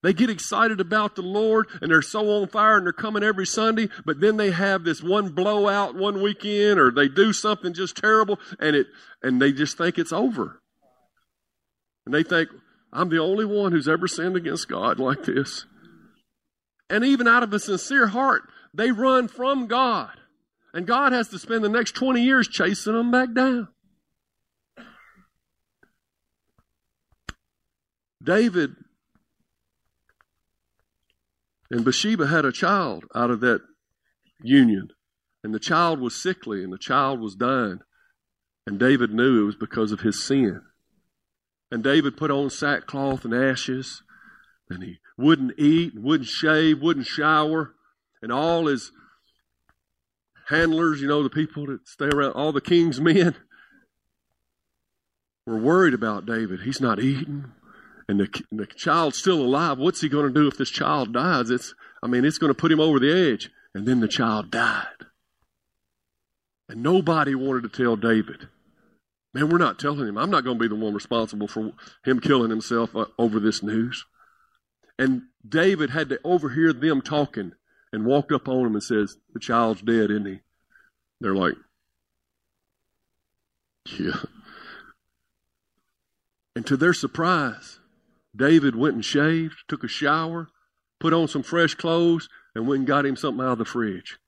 They 0.02 0.14
get 0.14 0.30
excited 0.30 0.80
about 0.80 1.14
the 1.14 1.22
Lord 1.22 1.66
and 1.82 1.90
they're 1.90 2.00
so 2.00 2.40
on 2.40 2.48
fire 2.48 2.78
and 2.78 2.86
they're 2.86 2.92
coming 2.92 3.22
every 3.22 3.46
Sunday, 3.46 3.88
but 4.06 4.20
then 4.20 4.38
they 4.38 4.50
have 4.50 4.82
this 4.82 5.02
one 5.02 5.30
blowout 5.30 5.94
one 5.94 6.22
weekend 6.22 6.80
or 6.80 6.90
they 6.90 7.08
do 7.08 7.32
something 7.34 7.74
just 7.74 7.96
terrible 7.96 8.38
and 8.58 8.74
it 8.74 8.86
and 9.22 9.40
they 9.42 9.52
just 9.52 9.76
think 9.76 9.98
it's 9.98 10.12
over. 10.12 10.62
And 12.06 12.14
they 12.14 12.22
think, 12.22 12.48
I'm 12.92 13.10
the 13.10 13.18
only 13.18 13.44
one 13.44 13.72
who's 13.72 13.88
ever 13.88 14.08
sinned 14.08 14.36
against 14.36 14.68
God 14.68 14.98
like 14.98 15.24
this. 15.24 15.66
And 16.88 17.04
even 17.04 17.28
out 17.28 17.42
of 17.42 17.52
a 17.52 17.60
sincere 17.60 18.08
heart, 18.08 18.42
they 18.72 18.90
run 18.90 19.28
from 19.28 19.66
God. 19.66 20.10
And 20.72 20.86
God 20.86 21.12
has 21.12 21.28
to 21.28 21.38
spend 21.38 21.62
the 21.62 21.68
next 21.68 21.92
20 21.92 22.22
years 22.22 22.48
chasing 22.48 22.94
them 22.94 23.10
back 23.10 23.32
down. 23.34 23.68
David 28.22 28.74
and 31.70 31.84
Bathsheba 31.84 32.26
had 32.26 32.44
a 32.44 32.52
child 32.52 33.04
out 33.14 33.30
of 33.30 33.40
that 33.40 33.62
union. 34.42 34.88
And 35.42 35.54
the 35.54 35.60
child 35.60 36.00
was 36.00 36.20
sickly 36.20 36.62
and 36.64 36.72
the 36.72 36.78
child 36.78 37.20
was 37.20 37.34
dying. 37.34 37.80
And 38.66 38.78
David 38.78 39.12
knew 39.12 39.42
it 39.42 39.46
was 39.46 39.56
because 39.56 39.92
of 39.92 40.00
his 40.00 40.22
sin. 40.22 40.62
And 41.70 41.82
David 41.82 42.16
put 42.16 42.30
on 42.30 42.50
sackcloth 42.50 43.24
and 43.24 43.34
ashes. 43.34 44.02
And 44.68 44.82
he 44.82 44.98
wouldn't 45.16 45.58
eat, 45.58 45.94
wouldn't 45.96 46.28
shave, 46.28 46.80
wouldn't 46.80 47.06
shower. 47.06 47.74
And 48.20 48.32
all 48.32 48.66
his 48.66 48.92
handlers, 50.48 51.00
you 51.00 51.08
know, 51.08 51.22
the 51.22 51.30
people 51.30 51.66
that 51.66 51.88
stay 51.88 52.08
around, 52.08 52.32
all 52.32 52.52
the 52.52 52.60
king's 52.60 53.00
men, 53.00 53.36
were 55.46 55.58
worried 55.58 55.94
about 55.94 56.26
David. 56.26 56.60
He's 56.62 56.80
not 56.80 57.00
eating, 57.00 57.52
and 58.10 58.18
the, 58.18 58.44
the 58.50 58.66
child's 58.66 59.18
still 59.18 59.40
alive. 59.40 59.78
What's 59.78 60.00
he 60.00 60.08
going 60.08 60.26
to 60.26 60.34
do 60.34 60.48
if 60.48 60.58
this 60.58 60.68
child 60.68 61.12
dies? 61.12 61.48
It's, 61.48 61.76
I 62.02 62.08
mean, 62.08 62.24
it's 62.24 62.38
going 62.38 62.52
to 62.52 62.60
put 62.60 62.72
him 62.72 62.80
over 62.80 62.98
the 62.98 63.12
edge. 63.32 63.50
And 63.72 63.86
then 63.86 64.00
the 64.00 64.08
child 64.08 64.50
died. 64.50 65.06
And 66.68 66.82
nobody 66.82 67.36
wanted 67.36 67.62
to 67.62 67.68
tell 67.68 67.94
David. 67.94 68.48
Man, 69.32 69.48
we're 69.48 69.58
not 69.58 69.78
telling 69.78 70.08
him. 70.08 70.18
I'm 70.18 70.28
not 70.28 70.42
going 70.42 70.58
to 70.58 70.60
be 70.60 70.66
the 70.66 70.74
one 70.74 70.92
responsible 70.92 71.46
for 71.46 71.70
him 72.04 72.18
killing 72.18 72.50
himself 72.50 72.96
uh, 72.96 73.04
over 73.16 73.38
this 73.38 73.62
news. 73.62 74.04
And 74.98 75.22
David 75.48 75.90
had 75.90 76.08
to 76.08 76.18
overhear 76.24 76.72
them 76.72 77.02
talking 77.02 77.52
and 77.92 78.04
walked 78.04 78.32
up 78.32 78.48
on 78.48 78.66
him 78.66 78.72
and 78.72 78.82
says, 78.82 79.18
The 79.34 79.38
child's 79.38 79.82
dead, 79.82 80.10
isn't 80.10 80.26
he? 80.26 80.40
They're 81.20 81.36
like, 81.36 81.54
Yeah. 83.96 84.20
And 86.56 86.66
to 86.66 86.76
their 86.76 86.92
surprise, 86.92 87.79
David 88.34 88.76
went 88.76 88.94
and 88.94 89.04
shaved, 89.04 89.64
took 89.68 89.82
a 89.82 89.88
shower, 89.88 90.48
put 90.98 91.12
on 91.12 91.28
some 91.28 91.42
fresh 91.42 91.74
clothes, 91.74 92.28
and 92.54 92.66
went 92.66 92.80
and 92.80 92.86
got 92.86 93.06
him 93.06 93.16
something 93.16 93.44
out 93.44 93.52
of 93.52 93.58
the 93.58 93.64
fridge. 93.64 94.18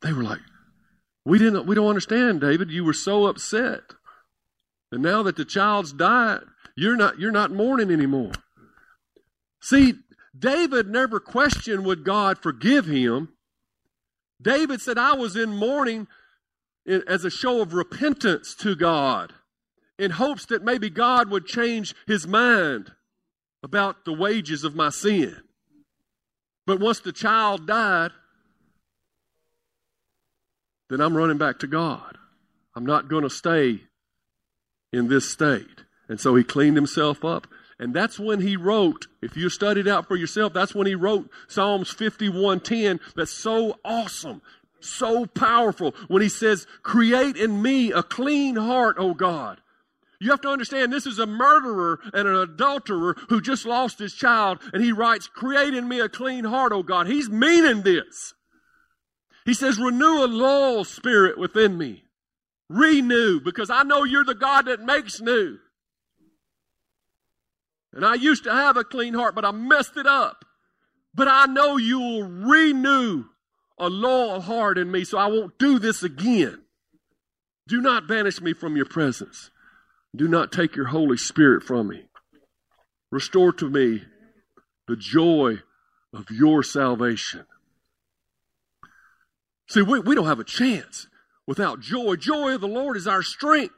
They 0.00 0.12
were 0.12 0.22
like, 0.24 0.40
"We 1.24 1.38
didn't. 1.38 1.66
We 1.66 1.74
don't 1.74 1.88
understand, 1.88 2.40
David. 2.40 2.70
You 2.70 2.84
were 2.84 2.92
so 2.92 3.26
upset, 3.26 3.94
and 4.90 5.02
now 5.02 5.22
that 5.22 5.36
the 5.36 5.44
child's 5.44 5.92
died, 5.92 6.44
you're 6.74 6.96
not. 6.96 7.18
You're 7.18 7.30
not 7.30 7.52
mourning 7.52 7.90
anymore." 7.90 8.32
See, 9.60 9.94
David 10.36 10.88
never 10.88 11.20
questioned 11.20 11.84
would 11.84 12.04
God 12.04 12.38
forgive 12.38 12.86
him. 12.86 13.28
David 14.40 14.80
said, 14.80 14.98
"I 14.98 15.12
was 15.14 15.36
in 15.36 15.56
mourning 15.56 16.08
as 16.84 17.24
a 17.24 17.30
show 17.30 17.60
of 17.60 17.74
repentance 17.74 18.54
to 18.56 18.74
God." 18.74 19.34
In 19.98 20.12
hopes 20.12 20.46
that 20.46 20.64
maybe 20.64 20.90
God 20.90 21.30
would 21.30 21.46
change 21.46 21.94
his 22.06 22.26
mind 22.26 22.92
about 23.62 24.04
the 24.04 24.12
wages 24.12 24.64
of 24.64 24.74
my 24.74 24.90
sin. 24.90 25.36
But 26.66 26.80
once 26.80 27.00
the 27.00 27.12
child 27.12 27.66
died, 27.66 28.10
then 30.90 31.00
I'm 31.00 31.16
running 31.16 31.38
back 31.38 31.58
to 31.60 31.66
God. 31.66 32.18
I'm 32.74 32.86
not 32.86 33.08
going 33.08 33.22
to 33.22 33.30
stay 33.30 33.80
in 34.92 35.08
this 35.08 35.30
state. 35.30 35.84
And 36.08 36.20
so 36.20 36.34
he 36.34 36.44
cleaned 36.44 36.76
himself 36.76 37.24
up. 37.24 37.46
And 37.78 37.94
that's 37.94 38.18
when 38.18 38.40
he 38.40 38.56
wrote, 38.56 39.06
if 39.20 39.36
you 39.36 39.48
studied 39.48 39.88
out 39.88 40.06
for 40.06 40.16
yourself, 40.16 40.52
that's 40.52 40.74
when 40.74 40.86
he 40.86 40.94
wrote 40.94 41.30
Psalms 41.48 41.92
51:10 41.92 43.00
that's 43.16 43.32
so 43.32 43.78
awesome, 43.84 44.40
so 44.80 45.26
powerful 45.26 45.94
when 46.06 46.22
he 46.22 46.28
says, 46.28 46.66
"Create 46.82 47.36
in 47.36 47.60
me 47.60 47.90
a 47.90 48.02
clean 48.02 48.56
heart, 48.56 48.96
O 48.98 49.14
God, 49.14 49.60
you 50.22 50.30
have 50.30 50.40
to 50.42 50.48
understand 50.48 50.92
this 50.92 51.06
is 51.06 51.18
a 51.18 51.26
murderer 51.26 51.98
and 52.14 52.28
an 52.28 52.36
adulterer 52.36 53.16
who 53.28 53.40
just 53.40 53.66
lost 53.66 53.98
his 53.98 54.14
child, 54.14 54.60
and 54.72 54.82
he 54.82 54.92
writes, 54.92 55.26
Create 55.26 55.74
in 55.74 55.88
me 55.88 55.98
a 55.98 56.08
clean 56.08 56.44
heart, 56.44 56.72
O 56.72 56.84
God. 56.84 57.08
He's 57.08 57.28
meaning 57.28 57.82
this. 57.82 58.32
He 59.44 59.52
says, 59.52 59.80
Renew 59.80 60.24
a 60.24 60.26
loyal 60.26 60.84
spirit 60.84 61.38
within 61.38 61.76
me. 61.76 62.04
Renew, 62.68 63.40
because 63.40 63.68
I 63.68 63.82
know 63.82 64.04
you're 64.04 64.24
the 64.24 64.36
God 64.36 64.66
that 64.66 64.80
makes 64.80 65.20
new. 65.20 65.58
And 67.92 68.06
I 68.06 68.14
used 68.14 68.44
to 68.44 68.52
have 68.52 68.76
a 68.76 68.84
clean 68.84 69.14
heart, 69.14 69.34
but 69.34 69.44
I 69.44 69.50
messed 69.50 69.96
it 69.96 70.06
up. 70.06 70.44
But 71.14 71.26
I 71.26 71.46
know 71.46 71.76
you 71.76 71.98
will 71.98 72.22
renew 72.22 73.24
a 73.76 73.88
loyal 73.88 74.40
heart 74.40 74.78
in 74.78 74.88
me, 74.88 75.02
so 75.02 75.18
I 75.18 75.26
won't 75.26 75.58
do 75.58 75.80
this 75.80 76.04
again. 76.04 76.62
Do 77.66 77.80
not 77.80 78.06
banish 78.06 78.40
me 78.40 78.52
from 78.52 78.76
your 78.76 78.86
presence. 78.86 79.50
Do 80.14 80.28
not 80.28 80.52
take 80.52 80.76
your 80.76 80.86
Holy 80.86 81.16
Spirit 81.16 81.62
from 81.62 81.88
me. 81.88 82.04
Restore 83.10 83.52
to 83.54 83.68
me 83.68 84.02
the 84.86 84.96
joy 84.96 85.60
of 86.12 86.30
your 86.30 86.62
salvation. 86.62 87.46
See, 89.68 89.82
we, 89.82 90.00
we 90.00 90.14
don't 90.14 90.26
have 90.26 90.40
a 90.40 90.44
chance 90.44 91.06
without 91.46 91.80
joy. 91.80 92.16
Joy 92.16 92.54
of 92.54 92.60
the 92.60 92.68
Lord 92.68 92.96
is 92.96 93.06
our 93.06 93.22
strength. 93.22 93.74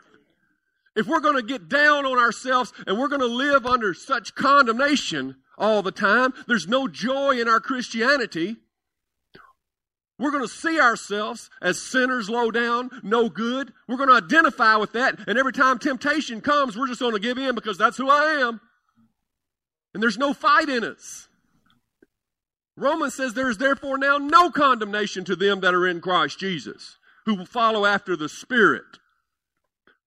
If 0.96 1.06
we're 1.06 1.20
going 1.20 1.36
to 1.36 1.42
get 1.42 1.68
down 1.68 2.06
on 2.06 2.18
ourselves 2.18 2.72
and 2.86 2.98
we're 2.98 3.08
going 3.08 3.20
to 3.20 3.26
live 3.26 3.66
under 3.66 3.94
such 3.94 4.34
condemnation 4.34 5.36
all 5.58 5.82
the 5.82 5.92
time, 5.92 6.32
there's 6.46 6.68
no 6.68 6.88
joy 6.88 7.40
in 7.40 7.48
our 7.48 7.60
Christianity. 7.60 8.56
We're 10.18 10.30
going 10.30 10.44
to 10.44 10.48
see 10.48 10.78
ourselves 10.78 11.50
as 11.60 11.80
sinners 11.80 12.30
low 12.30 12.50
down, 12.50 12.90
no 13.02 13.28
good. 13.28 13.72
We're 13.88 13.96
going 13.96 14.10
to 14.10 14.24
identify 14.24 14.76
with 14.76 14.92
that. 14.92 15.18
And 15.26 15.38
every 15.38 15.52
time 15.52 15.78
temptation 15.78 16.40
comes, 16.40 16.76
we're 16.76 16.86
just 16.86 17.00
going 17.00 17.14
to 17.14 17.20
give 17.20 17.36
in 17.36 17.54
because 17.54 17.76
that's 17.76 17.96
who 17.96 18.08
I 18.08 18.40
am. 18.40 18.60
And 19.92 20.02
there's 20.02 20.18
no 20.18 20.32
fight 20.32 20.68
in 20.68 20.84
us. 20.84 21.28
Romans 22.76 23.14
says 23.14 23.34
there 23.34 23.50
is 23.50 23.58
therefore 23.58 23.98
now 23.98 24.18
no 24.18 24.50
condemnation 24.50 25.24
to 25.24 25.36
them 25.36 25.60
that 25.60 25.74
are 25.74 25.86
in 25.86 26.00
Christ 26.00 26.38
Jesus, 26.38 26.96
who 27.24 27.34
will 27.34 27.46
follow 27.46 27.84
after 27.84 28.16
the 28.16 28.28
Spirit. 28.28 28.84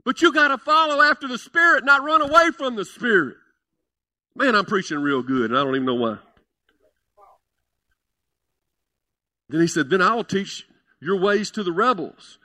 But 0.03 0.21
you 0.21 0.33
got 0.33 0.49
to 0.49 0.57
follow 0.57 1.01
after 1.01 1.27
the 1.27 1.37
Spirit, 1.37 1.85
not 1.85 2.03
run 2.03 2.21
away 2.21 2.51
from 2.51 2.75
the 2.75 2.85
Spirit. 2.85 3.35
Man, 4.35 4.55
I'm 4.55 4.65
preaching 4.65 4.99
real 4.99 5.21
good, 5.21 5.51
and 5.51 5.59
I 5.59 5.63
don't 5.63 5.75
even 5.75 5.85
know 5.85 5.95
why. 5.95 6.17
Then 9.49 9.61
he 9.61 9.67
said, 9.67 9.89
Then 9.89 10.01
I 10.01 10.13
will 10.15 10.23
teach 10.23 10.65
your 11.01 11.19
ways 11.19 11.51
to 11.51 11.63
the 11.63 11.71
rebels, 11.71 12.37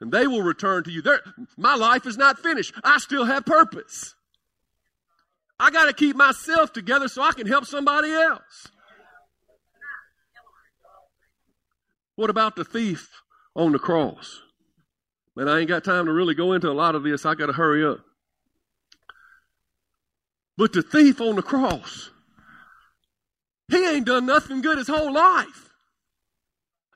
and 0.00 0.10
they 0.10 0.26
will 0.26 0.42
return 0.42 0.84
to 0.84 0.90
you. 0.90 1.02
They're, 1.02 1.20
my 1.56 1.74
life 1.74 2.06
is 2.06 2.16
not 2.16 2.38
finished. 2.38 2.74
I 2.82 2.98
still 2.98 3.24
have 3.24 3.44
purpose. 3.44 4.14
I 5.58 5.70
got 5.70 5.86
to 5.86 5.92
keep 5.92 6.16
myself 6.16 6.72
together 6.72 7.06
so 7.06 7.22
I 7.22 7.32
can 7.32 7.46
help 7.46 7.66
somebody 7.66 8.10
else. 8.10 8.68
What 12.16 12.30
about 12.30 12.56
the 12.56 12.64
thief 12.64 13.22
on 13.54 13.72
the 13.72 13.78
cross? 13.78 14.40
Man, 15.36 15.48
I 15.48 15.60
ain't 15.60 15.68
got 15.68 15.84
time 15.84 16.06
to 16.06 16.12
really 16.12 16.34
go 16.34 16.52
into 16.52 16.68
a 16.68 16.72
lot 16.72 16.94
of 16.94 17.02
this. 17.02 17.24
I 17.24 17.34
got 17.34 17.46
to 17.46 17.52
hurry 17.52 17.84
up. 17.84 18.00
But 20.56 20.72
the 20.72 20.82
thief 20.82 21.20
on 21.20 21.36
the 21.36 21.42
cross, 21.42 22.10
he 23.68 23.86
ain't 23.86 24.04
done 24.04 24.26
nothing 24.26 24.60
good 24.60 24.78
his 24.78 24.88
whole 24.88 25.12
life. 25.12 25.69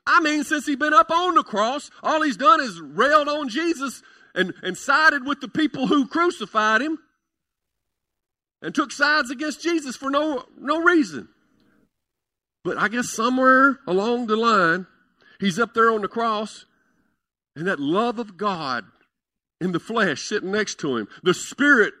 I 0.07 0.19
mean, 0.21 0.43
since 0.43 0.65
he's 0.65 0.75
been 0.75 0.93
up 0.93 1.09
on 1.09 1.35
the 1.35 1.43
cross, 1.43 1.89
all 2.03 2.21
he's 2.21 2.37
done 2.37 2.61
is 2.61 2.79
railed 2.79 3.27
on 3.27 3.49
Jesus 3.49 4.03
and, 4.35 4.53
and 4.61 4.77
sided 4.77 5.25
with 5.25 5.41
the 5.41 5.47
people 5.47 5.87
who 5.87 6.07
crucified 6.07 6.81
him 6.81 6.99
and 8.61 8.73
took 8.73 8.91
sides 8.91 9.31
against 9.31 9.61
Jesus 9.61 9.95
for 9.95 10.09
no, 10.09 10.45
no 10.59 10.81
reason. 10.81 11.29
But 12.63 12.77
I 12.77 12.87
guess 12.87 13.09
somewhere 13.09 13.79
along 13.87 14.27
the 14.27 14.35
line, 14.35 14.87
he's 15.39 15.59
up 15.59 15.73
there 15.73 15.91
on 15.91 16.01
the 16.01 16.07
cross, 16.07 16.65
and 17.55 17.67
that 17.67 17.79
love 17.79 18.19
of 18.19 18.37
God 18.37 18.85
in 19.61 19.71
the 19.71 19.79
flesh 19.79 20.23
sitting 20.23 20.51
next 20.51 20.79
to 20.79 20.97
him, 20.97 21.07
the 21.23 21.33
Spirit 21.33 21.93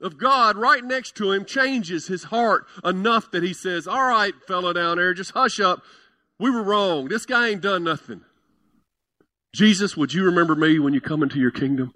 of 0.00 0.18
God 0.18 0.56
right 0.56 0.84
next 0.84 1.16
to 1.16 1.32
him 1.32 1.44
changes 1.44 2.06
his 2.06 2.24
heart 2.24 2.66
enough 2.84 3.30
that 3.30 3.42
he 3.42 3.54
says, 3.54 3.86
All 3.86 4.06
right, 4.06 4.34
fellow 4.46 4.72
down 4.72 4.98
there, 4.98 5.14
just 5.14 5.30
hush 5.30 5.60
up. 5.60 5.82
We 6.38 6.50
were 6.50 6.62
wrong. 6.62 7.08
This 7.08 7.26
guy 7.26 7.48
ain't 7.48 7.60
done 7.60 7.84
nothing. 7.84 8.22
Jesus, 9.54 9.96
would 9.96 10.12
you 10.12 10.24
remember 10.24 10.56
me 10.56 10.78
when 10.78 10.94
you 10.94 11.00
come 11.00 11.22
into 11.22 11.38
your 11.38 11.52
kingdom? 11.52 11.92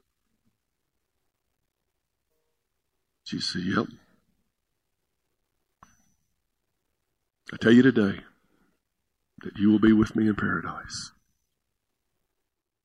Jesus 3.26 3.52
said, 3.52 3.62
Yep. 3.62 3.87
I 7.52 7.57
tell 7.57 7.73
you 7.73 7.83
today 7.83 8.21
that 9.42 9.57
you 9.57 9.71
will 9.71 9.78
be 9.78 9.92
with 9.92 10.14
me 10.14 10.28
in 10.28 10.37
paradise. 10.37 11.12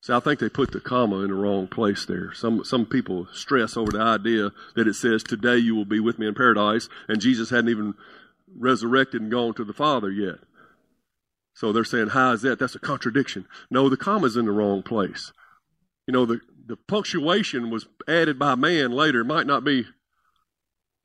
So 0.01 0.17
I 0.17 0.19
think 0.19 0.39
they 0.39 0.49
put 0.49 0.71
the 0.71 0.79
comma 0.79 1.19
in 1.19 1.29
the 1.29 1.33
wrong 1.33 1.67
place 1.67 2.05
there. 2.05 2.33
Some 2.33 2.63
some 2.65 2.85
people 2.85 3.27
stress 3.31 3.77
over 3.77 3.91
the 3.91 4.01
idea 4.01 4.51
that 4.75 4.87
it 4.87 4.95
says 4.95 5.23
today 5.23 5.57
you 5.57 5.75
will 5.75 5.85
be 5.85 5.99
with 5.99 6.19
me 6.19 6.27
in 6.27 6.33
paradise, 6.33 6.89
and 7.07 7.21
Jesus 7.21 7.51
hadn't 7.51 7.69
even 7.69 7.93
resurrected 8.53 9.21
and 9.21 9.31
gone 9.31 9.53
to 9.53 9.63
the 9.63 9.73
Father 9.73 10.11
yet. 10.11 10.39
So 11.53 11.71
they're 11.71 11.83
saying, 11.83 12.09
how 12.09 12.31
is 12.31 12.41
that? 12.41 12.59
That's 12.59 12.75
a 12.75 12.79
contradiction. 12.79 13.45
No, 13.69 13.89
the 13.89 13.97
comma's 13.97 14.35
in 14.35 14.45
the 14.45 14.51
wrong 14.51 14.81
place. 14.81 15.31
You 16.07 16.13
know, 16.13 16.25
the, 16.25 16.41
the 16.65 16.77
punctuation 16.87 17.69
was 17.69 17.87
added 18.07 18.39
by 18.39 18.55
man 18.55 18.91
later. 18.91 19.21
It 19.21 19.25
might 19.25 19.47
not 19.47 19.63
be 19.63 19.85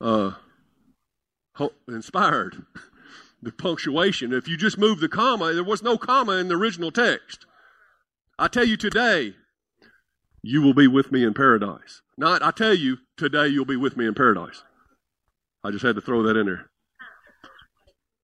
uh, 0.01 0.31
inspired. 1.87 2.65
The 3.41 3.53
punctuation. 3.53 4.33
If 4.33 4.49
you 4.49 4.57
just 4.57 4.77
move 4.77 4.99
the 4.99 5.07
comma, 5.07 5.53
there 5.53 5.63
was 5.63 5.81
no 5.81 5.97
comma 5.97 6.33
in 6.33 6.49
the 6.49 6.55
original 6.55 6.91
text. 6.91 7.45
I 8.37 8.49
tell 8.49 8.65
you 8.65 8.75
today, 8.75 9.33
you 10.41 10.61
will 10.61 10.73
be 10.73 10.87
with 10.87 11.09
me 11.09 11.23
in 11.23 11.33
paradise. 11.33 12.01
Not, 12.17 12.43
I 12.43 12.51
tell 12.51 12.73
you, 12.73 12.97
today 13.15 13.47
you'll 13.47 13.63
be 13.63 13.77
with 13.77 13.95
me 13.95 14.05
in 14.05 14.13
paradise. 14.13 14.63
I 15.63 15.71
just 15.71 15.85
had 15.85 15.95
to 15.95 16.01
throw 16.01 16.21
that 16.23 16.35
in 16.35 16.47
there. 16.47 16.69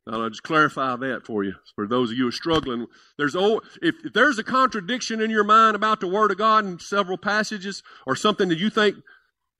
I'll 0.08 0.30
just 0.30 0.44
clarify 0.44 0.96
that 0.98 1.26
for 1.26 1.44
you. 1.44 1.56
For 1.74 1.88
those 1.88 2.12
of 2.12 2.18
you 2.18 2.26
who 2.26 2.30
are 2.30 2.32
struggling, 2.32 2.86
there's 3.18 3.36
if, 3.36 3.96
if 4.04 4.14
there's 4.14 4.38
a 4.38 4.44
contradiction 4.44 5.20
in 5.20 5.32
your 5.32 5.44
mind 5.44 5.76
about 5.76 6.00
the 6.00 6.08
Word 6.08 6.32
of 6.32 6.38
God 6.38 6.66
in 6.66 6.80
several 6.80 7.18
passages, 7.18 7.82
or 8.06 8.16
something 8.16 8.50
that 8.50 8.60
you 8.60 8.70
think 8.70 8.98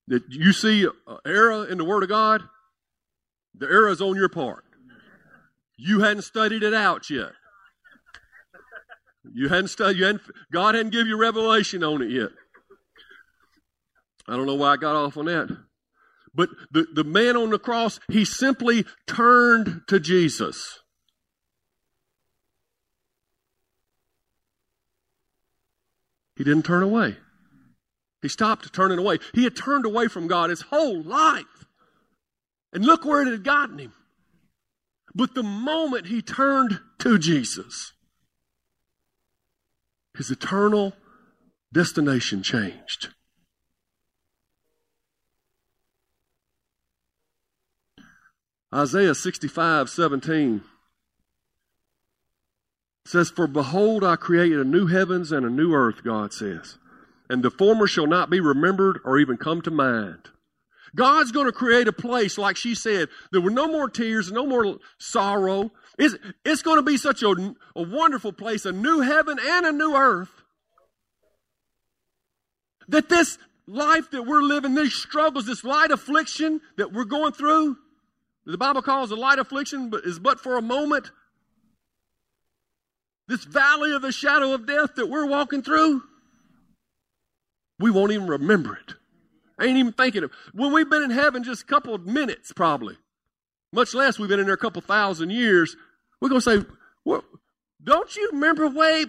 that 0.06 0.22
you 0.28 0.52
see 0.52 0.84
an 0.84 1.18
error 1.26 1.66
in 1.66 1.78
the 1.78 1.84
Word 1.84 2.04
of 2.04 2.08
God, 2.08 2.42
the 3.56 3.66
error 3.66 3.88
is 3.88 4.00
on 4.00 4.14
your 4.14 4.28
part. 4.28 4.62
You 5.76 6.00
hadn't 6.00 6.22
studied 6.22 6.62
it 6.62 6.74
out 6.74 7.10
yet. 7.10 7.32
You 9.34 9.48
hadn't 9.48 9.68
studied. 9.68 9.98
You 9.98 10.04
hadn't, 10.04 10.22
God 10.52 10.76
hadn't 10.76 10.92
given 10.92 11.08
you 11.08 11.16
revelation 11.16 11.82
on 11.82 12.02
it 12.02 12.10
yet. 12.10 12.30
I 14.28 14.36
don't 14.36 14.46
know 14.46 14.54
why 14.54 14.72
I 14.72 14.76
got 14.76 14.94
off 14.94 15.16
on 15.16 15.24
that. 15.26 15.65
But 16.36 16.50
the, 16.70 16.86
the 16.92 17.04
man 17.04 17.34
on 17.36 17.50
the 17.50 17.58
cross, 17.58 17.98
he 18.08 18.26
simply 18.26 18.84
turned 19.06 19.82
to 19.88 19.98
Jesus. 19.98 20.80
He 26.36 26.44
didn't 26.44 26.66
turn 26.66 26.82
away. 26.82 27.16
He 28.20 28.28
stopped 28.28 28.70
turning 28.74 28.98
away. 28.98 29.18
He 29.32 29.44
had 29.44 29.56
turned 29.56 29.86
away 29.86 30.08
from 30.08 30.26
God 30.26 30.50
his 30.50 30.60
whole 30.62 31.02
life. 31.02 31.64
And 32.72 32.84
look 32.84 33.06
where 33.06 33.22
it 33.22 33.28
had 33.28 33.42
gotten 33.42 33.78
him. 33.78 33.94
But 35.14 35.34
the 35.34 35.42
moment 35.42 36.08
he 36.08 36.20
turned 36.20 36.80
to 36.98 37.18
Jesus, 37.18 37.94
his 40.14 40.30
eternal 40.30 40.92
destination 41.72 42.42
changed. 42.42 43.14
Isaiah 48.74 49.14
65, 49.14 49.88
17 49.88 50.62
says, 53.04 53.30
For 53.30 53.46
behold, 53.46 54.02
I 54.02 54.16
created 54.16 54.58
a 54.58 54.64
new 54.64 54.86
heavens 54.86 55.30
and 55.32 55.46
a 55.46 55.50
new 55.50 55.72
earth, 55.72 56.02
God 56.02 56.32
says, 56.32 56.78
and 57.30 57.42
the 57.42 57.50
former 57.50 57.86
shall 57.86 58.06
not 58.06 58.30
be 58.30 58.40
remembered 58.40 59.00
or 59.04 59.18
even 59.18 59.36
come 59.36 59.62
to 59.62 59.70
mind. 59.70 60.30
God's 60.94 61.30
going 61.30 61.46
to 61.46 61.52
create 61.52 61.88
a 61.88 61.92
place, 61.92 62.38
like 62.38 62.56
she 62.56 62.74
said, 62.74 63.08
there 63.30 63.40
were 63.40 63.50
no 63.50 63.68
more 63.68 63.88
tears, 63.88 64.32
no 64.32 64.46
more 64.46 64.78
sorrow. 64.98 65.70
It's, 65.98 66.16
it's 66.44 66.62
going 66.62 66.76
to 66.76 66.82
be 66.82 66.96
such 66.96 67.22
a, 67.22 67.54
a 67.74 67.82
wonderful 67.82 68.32
place, 68.32 68.64
a 68.64 68.72
new 68.72 69.00
heaven 69.00 69.38
and 69.40 69.66
a 69.66 69.72
new 69.72 69.94
earth, 69.94 70.30
that 72.88 73.08
this 73.08 73.38
life 73.66 74.10
that 74.12 74.22
we're 74.22 74.42
living, 74.42 74.74
these 74.74 74.94
struggles, 74.94 75.46
this 75.46 75.64
light 75.64 75.90
affliction 75.90 76.60
that 76.78 76.92
we're 76.92 77.04
going 77.04 77.32
through, 77.32 77.76
the 78.52 78.58
Bible 78.58 78.82
calls 78.82 79.10
a 79.10 79.16
light 79.16 79.38
affliction, 79.38 79.90
but 79.90 80.04
is 80.04 80.18
but 80.18 80.40
for 80.40 80.56
a 80.56 80.62
moment. 80.62 81.10
This 83.28 83.44
valley 83.44 83.92
of 83.92 84.02
the 84.02 84.12
shadow 84.12 84.54
of 84.54 84.66
death 84.66 84.94
that 84.96 85.08
we're 85.08 85.26
walking 85.26 85.62
through, 85.62 86.02
we 87.80 87.90
won't 87.90 88.12
even 88.12 88.28
remember 88.28 88.76
it. 88.76 88.94
I 89.58 89.64
ain't 89.66 89.78
even 89.78 89.92
thinking 89.92 90.22
of 90.22 90.30
when 90.52 90.72
we've 90.72 90.88
been 90.88 91.02
in 91.02 91.10
heaven 91.10 91.42
just 91.42 91.62
a 91.62 91.66
couple 91.66 91.94
of 91.94 92.06
minutes, 92.06 92.52
probably. 92.52 92.96
Much 93.72 93.94
less 93.94 94.18
we've 94.18 94.28
been 94.28 94.38
in 94.38 94.46
there 94.46 94.54
a 94.54 94.58
couple 94.58 94.80
thousand 94.80 95.30
years. 95.30 95.76
We're 96.20 96.28
gonna 96.28 96.40
say, 96.40 96.64
well, 97.04 97.24
don't 97.82 98.14
you 98.14 98.30
remember 98.32 98.68
way? 98.68 99.04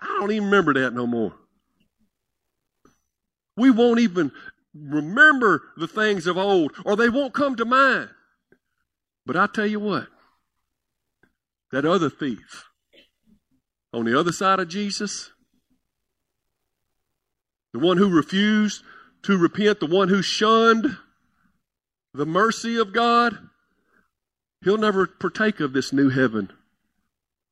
I 0.00 0.06
don't 0.18 0.30
even 0.30 0.44
remember 0.44 0.74
that 0.74 0.92
no 0.92 1.06
more. 1.06 1.34
We 3.56 3.70
won't 3.70 4.00
even 4.00 4.32
remember 4.74 5.62
the 5.76 5.88
things 5.88 6.26
of 6.26 6.36
old, 6.36 6.72
or 6.84 6.96
they 6.96 7.08
won't 7.08 7.34
come 7.34 7.56
to 7.56 7.64
mind. 7.64 8.10
But 9.24 9.36
I 9.36 9.46
tell 9.46 9.66
you 9.66 9.80
what, 9.80 10.08
that 11.70 11.84
other 11.84 12.10
thief 12.10 12.64
on 13.92 14.04
the 14.04 14.18
other 14.18 14.32
side 14.32 14.58
of 14.58 14.68
Jesus, 14.68 15.30
the 17.72 17.78
one 17.78 17.98
who 17.98 18.08
refused 18.08 18.82
to 19.22 19.36
repent, 19.38 19.80
the 19.80 19.86
one 19.86 20.08
who 20.08 20.22
shunned 20.22 20.96
the 22.14 22.26
mercy 22.26 22.76
of 22.76 22.92
God, 22.92 23.38
he'll 24.64 24.78
never 24.78 25.06
partake 25.06 25.60
of 25.60 25.72
this 25.72 25.92
new 25.92 26.10
heaven 26.10 26.52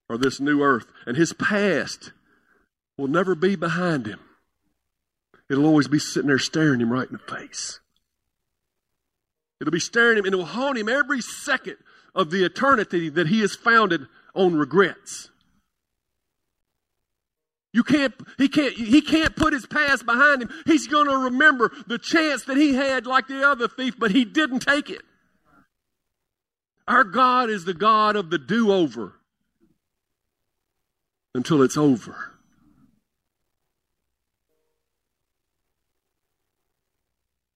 or 0.09 0.19
this 0.19 0.41
new 0.41 0.63
earth. 0.63 0.87
And 1.07 1.17
his 1.17 1.33
past 1.33 2.13
will 2.99 3.09
never 3.09 3.35
be 3.35 3.57
behind 3.57 4.07
him. 4.07 4.21
It'll 5.49 5.67
always 5.67 5.89
be 5.89 5.99
sitting 5.99 6.29
there 6.29 6.39
staring 6.39 6.81
him 6.81 6.93
right 6.93 7.09
in 7.09 7.15
the 7.15 7.37
face. 7.37 7.80
It'll 9.61 9.71
be 9.71 9.81
staring 9.81 10.19
him 10.19 10.25
and 10.25 10.35
it 10.35 10.37
will 10.39 10.45
haunt 10.45 10.79
him 10.79 10.89
every 10.89 11.21
second 11.21 11.77
of 12.15 12.31
the 12.31 12.45
eternity 12.45 13.09
that 13.11 13.29
he 13.29 13.41
has 13.41 13.55
founded 13.55 14.07
on 14.35 14.55
regrets. 14.55 15.31
You 17.73 17.85
can't, 17.85 18.15
he 18.37 18.49
can't, 18.49 18.73
he 18.73 19.01
can't 19.01 19.37
put 19.37 19.53
his 19.53 19.67
past 19.67 20.05
behind 20.05 20.43
him. 20.43 20.51
He's 20.67 20.89
going 20.89 21.09
to 21.09 21.17
remember 21.17 21.71
the 21.87 21.99
chance 21.99 22.45
that 22.45 22.57
he 22.57 22.75
had 22.75 23.07
like 23.07 23.29
the 23.29 23.47
other 23.47 23.69
thief, 23.69 23.95
but 23.97 24.11
he 24.11 24.25
didn't 24.25 24.61
take 24.61 24.91
it. 24.91 25.03
Our 26.89 27.05
God 27.05 27.51
is 27.51 27.65
the 27.65 27.75
God 27.75 28.17
of 28.17 28.31
the 28.31 28.39
do 28.39 28.73
over 28.73 29.15
until 31.33 31.63
it's 31.63 31.77
over. 31.77 32.33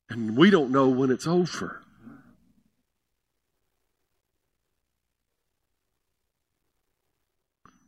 And 0.08 0.36
we 0.36 0.50
don't 0.50 0.70
know 0.70 0.88
when 0.88 1.10
it's 1.10 1.26
over. 1.26 1.83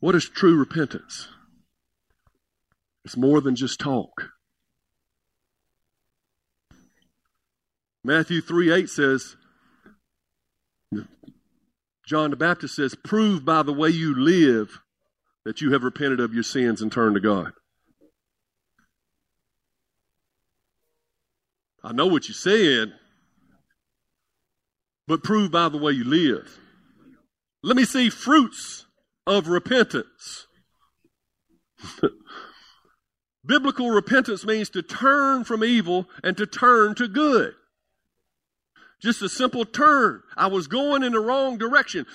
What 0.01 0.15
is 0.15 0.29
true 0.29 0.57
repentance? 0.57 1.29
It's 3.05 3.17
more 3.17 3.41
than 3.41 3.57
just 3.57 3.81
talk. 3.81 4.31
Matthew 8.05 8.41
3 8.41 8.73
8 8.73 8.89
says, 8.89 9.37
John 12.07 12.31
the 12.31 12.37
Baptist 12.37 12.77
says, 12.77 12.95
prove 12.95 13.45
by 13.45 13.63
the 13.63 13.73
way 13.73 13.89
you 13.89 14.15
live 14.15 14.81
that 15.45 15.61
you 15.61 15.73
have 15.73 15.83
repented 15.83 16.21
of 16.21 16.33
your 16.33 16.45
sins 16.45 16.81
and 16.81 16.91
turned 16.91 17.15
to 17.15 17.21
God. 17.21 17.53
I 21.83 21.93
know 21.93 22.07
what 22.07 22.29
you 22.29 22.35
said, 22.35 22.93
but 25.09 25.23
prove 25.23 25.51
by 25.51 25.69
the 25.69 25.79
way 25.79 25.93
you 25.93 26.05
live. 26.05 26.59
Let 27.63 27.77
me 27.77 27.85
see 27.85 28.11
fruits 28.11 28.86
of 29.27 29.49
repentance. 29.49 30.47
Biblical 33.47 33.91
repentance 33.91 34.45
means 34.45 34.71
to 34.71 34.83
turn 34.83 35.45
from 35.45 35.63
evil 35.63 36.07
and 36.25 36.37
to 36.37 36.47
turn 36.47 36.95
to 36.97 37.07
good. 37.07 37.55
Just 39.01 39.23
a 39.23 39.29
simple 39.29 39.65
turn. 39.65 40.23
I 40.37 40.49
was 40.49 40.67
going 40.67 41.03
in 41.03 41.13
the 41.13 41.21
wrong 41.21 41.59
direction. 41.59 42.07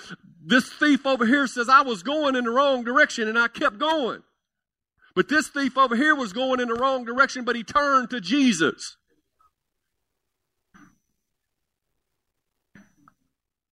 This 0.43 0.67
thief 0.69 1.06
over 1.06 1.26
here 1.26 1.47
says 1.47 1.69
I 1.69 1.82
was 1.82 2.04
going 2.04 2.36
in 2.36 2.45
the 2.45 2.52
wrong 2.52 2.84
direction 2.84 3.28
and 3.28 3.38
I 3.38 3.47
kept 3.47 3.78
going. 3.78 4.24
But 5.15 5.30
this 5.30 5.47
thief 5.47 5.78
over 5.78 5.95
here 5.95 6.15
was 6.15 6.34
going 6.34 6.60
in 6.60 6.69
the 6.69 6.76
wrong 6.76 7.06
direction, 7.06 7.43
but 7.43 7.56
he 7.56 7.63
turned 7.63 8.10
to 8.10 8.21
Jesus. 8.21 8.97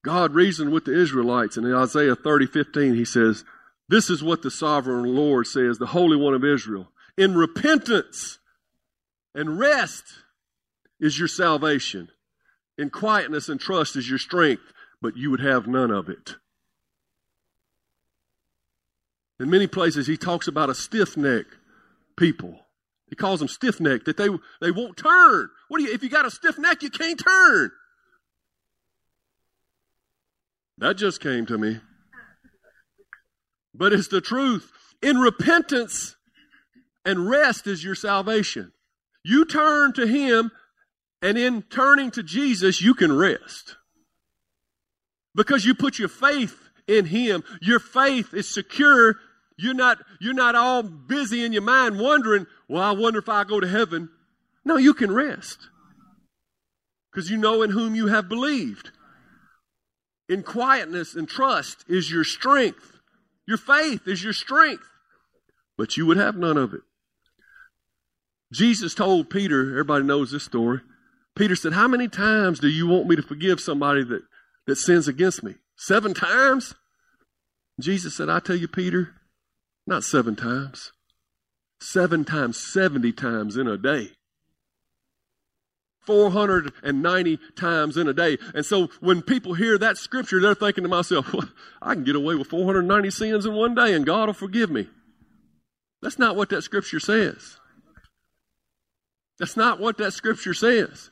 God 0.04 0.34
reasoned 0.34 0.72
with 0.72 0.86
the 0.86 1.00
Israelites, 1.00 1.58
and 1.58 1.66
in 1.66 1.74
Isaiah 1.74 2.16
30, 2.16 2.48
15, 2.48 2.96
he 2.96 3.06
says, 3.06 3.44
This 3.90 4.10
is 4.10 4.24
what 4.24 4.42
the 4.42 4.52
sovereign 4.52 5.16
Lord 5.16 5.48
says, 5.48 5.78
the 5.78 5.88
Holy 5.88 6.16
One 6.16 6.34
of 6.34 6.46
Israel. 6.46 6.90
In 7.18 7.36
repentance 7.36 8.40
and 9.36 9.60
rest 9.60 10.06
is 11.00 11.20
your 11.20 11.28
salvation. 11.28 12.10
In 12.78 12.90
quietness 12.90 13.50
and 13.50 13.60
trust 13.60 13.98
is 13.98 14.10
your 14.10 14.20
strength, 14.20 14.74
but 15.02 15.18
you 15.18 15.32
would 15.32 15.42
have 15.42 15.68
none 15.68 15.92
of 15.92 16.08
it. 16.08 16.36
In 19.40 19.50
many 19.50 19.68
places, 19.68 20.08
he 20.08 20.18
talks 20.18 20.48
about 20.48 20.70
a 20.70 20.76
stiff 20.76 21.16
neck 21.18 21.46
people. 22.18 22.60
He 23.08 23.16
calls 23.16 23.40
them 23.40 23.48
stiff 23.48 23.80
neck, 23.80 24.06
that 24.06 24.18
they, 24.18 24.30
they 24.62 24.72
won't 24.72 24.98
turn. 24.98 25.50
What 25.68 25.80
do 25.80 25.86
you, 25.86 25.94
if 25.94 26.04
you 26.04 26.10
got 26.10 26.26
a 26.26 26.32
stiff 26.32 26.58
neck, 26.58 26.84
you 26.84 26.90
can't 26.90 27.20
turn. 27.20 27.72
That 30.80 30.96
just 30.96 31.22
came 31.22 31.46
to 31.48 31.58
me. 31.58 31.80
But 33.74 33.94
it's 33.94 34.08
the 34.08 34.22
truth. 34.22 34.72
In 35.02 35.18
repentance 35.18 36.16
and 37.06 37.30
rest 37.30 37.68
is 37.68 37.84
your 37.84 37.96
salvation. 37.96 38.72
You 39.24 39.46
turn 39.46 39.94
to 39.94 40.08
Him, 40.08 40.52
and 41.22 41.38
in 41.38 41.64
turning 41.64 42.12
to 42.12 42.24
Jesus, 42.24 42.82
you 42.82 42.94
can 42.94 43.16
rest. 43.16 43.76
Because 45.36 45.66
you 45.66 45.76
put 45.76 46.00
your 46.00 46.10
faith 46.10 46.58
in 46.88 47.06
Him. 47.06 47.44
Your 47.62 47.80
faith 47.80 48.34
is 48.34 48.48
secure. 48.48 49.16
You're 49.58 49.74
not, 49.74 49.98
you're 50.22 50.34
not 50.34 50.56
all 50.56 50.82
busy 50.82 51.44
in 51.44 51.52
your 51.52 51.62
mind 51.62 52.00
wondering, 52.00 52.48
well, 52.70 52.84
I 52.84 52.92
wonder 52.92 53.20
if 53.20 53.28
I 53.28 53.44
go 53.44 53.60
to 53.60 53.68
heaven. 53.68 54.10
No, 54.64 54.78
you 54.78 54.94
can 54.94 55.12
rest. 55.12 55.60
Because 57.12 57.30
you 57.30 57.38
know 57.38 57.64
in 57.64 57.72
whom 57.72 57.96
you 57.96 58.08
have 58.08 58.30
believed. 58.30 58.92
In 60.30 60.44
quietness 60.44 61.16
and 61.16 61.28
trust 61.28 61.84
is 61.88 62.12
your 62.12 62.24
strength. 62.24 63.00
Your 63.48 63.58
faith 63.58 64.08
is 64.08 64.24
your 64.24 64.34
strength. 64.34 64.88
But 65.76 65.98
you 65.98 66.06
would 66.06 66.18
have 66.18 66.38
none 66.38 66.56
of 66.56 66.74
it. 66.74 66.82
Jesus 68.54 68.94
told 68.94 69.30
Peter, 69.30 69.72
everybody 69.72 70.04
knows 70.06 70.32
this 70.32 70.44
story. 70.44 70.82
Peter 71.36 71.56
said, 71.56 71.74
How 71.74 71.88
many 71.88 72.08
times 72.08 72.60
do 72.60 72.68
you 72.68 72.88
want 72.88 73.08
me 73.08 73.16
to 73.16 73.22
forgive 73.24 73.60
somebody 73.60 74.04
that, 74.04 74.22
that 74.68 74.76
sins 74.76 75.08
against 75.08 75.44
me? 75.44 75.56
Seven 75.76 76.14
times? 76.14 76.76
Jesus 77.80 78.16
said, 78.16 78.30
I 78.30 78.40
tell 78.40 78.56
you, 78.56 78.68
Peter, 78.68 79.16
not 79.88 80.04
seven 80.04 80.36
times. 80.36 80.92
Seven 81.82 82.26
times, 82.26 82.58
70 82.58 83.14
times 83.14 83.56
in 83.56 83.68
a 83.68 83.78
day. 83.78 84.12
490 86.10 87.40
times 87.56 87.98
in 87.98 88.08
a 88.08 88.14
day. 88.14 88.40
And 88.56 88.66
so 88.66 88.90
when 89.00 89.22
people 89.22 89.54
hear 89.54 89.78
that 89.78 89.96
scripture, 89.96 90.42
they're 90.42 90.56
thinking 90.56 90.84
to 90.84 90.90
myself, 90.90 91.32
well, 91.32 91.48
I 91.84 91.94
can 91.94 92.04
get 92.04 92.16
away 92.16 92.34
with 92.34 92.48
490 92.48 93.12
sins 93.12 93.46
in 93.46 93.54
one 93.54 93.76
day 93.76 93.94
and 93.94 94.08
God 94.08 94.26
will 94.26 94.34
forgive 94.34 94.72
me. 94.72 94.88
That's 96.02 96.18
not 96.18 96.36
what 96.36 96.50
that 96.50 96.64
scripture 96.64 97.00
says. 97.00 97.58
That's 99.38 99.56
not 99.56 99.80
what 99.80 100.00
that 100.00 100.14
scripture 100.14 100.56
says. 100.56 101.12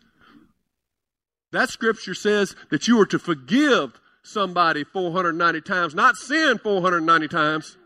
That 1.51 1.69
scripture 1.69 2.15
says 2.15 2.55
that 2.71 2.87
you 2.87 2.99
are 2.99 3.05
to 3.05 3.19
forgive 3.19 4.01
somebody 4.23 4.83
490 4.83 5.61
times, 5.61 5.93
not 5.93 6.17
sin 6.17 6.57
490 6.57 7.27
times. 7.27 7.77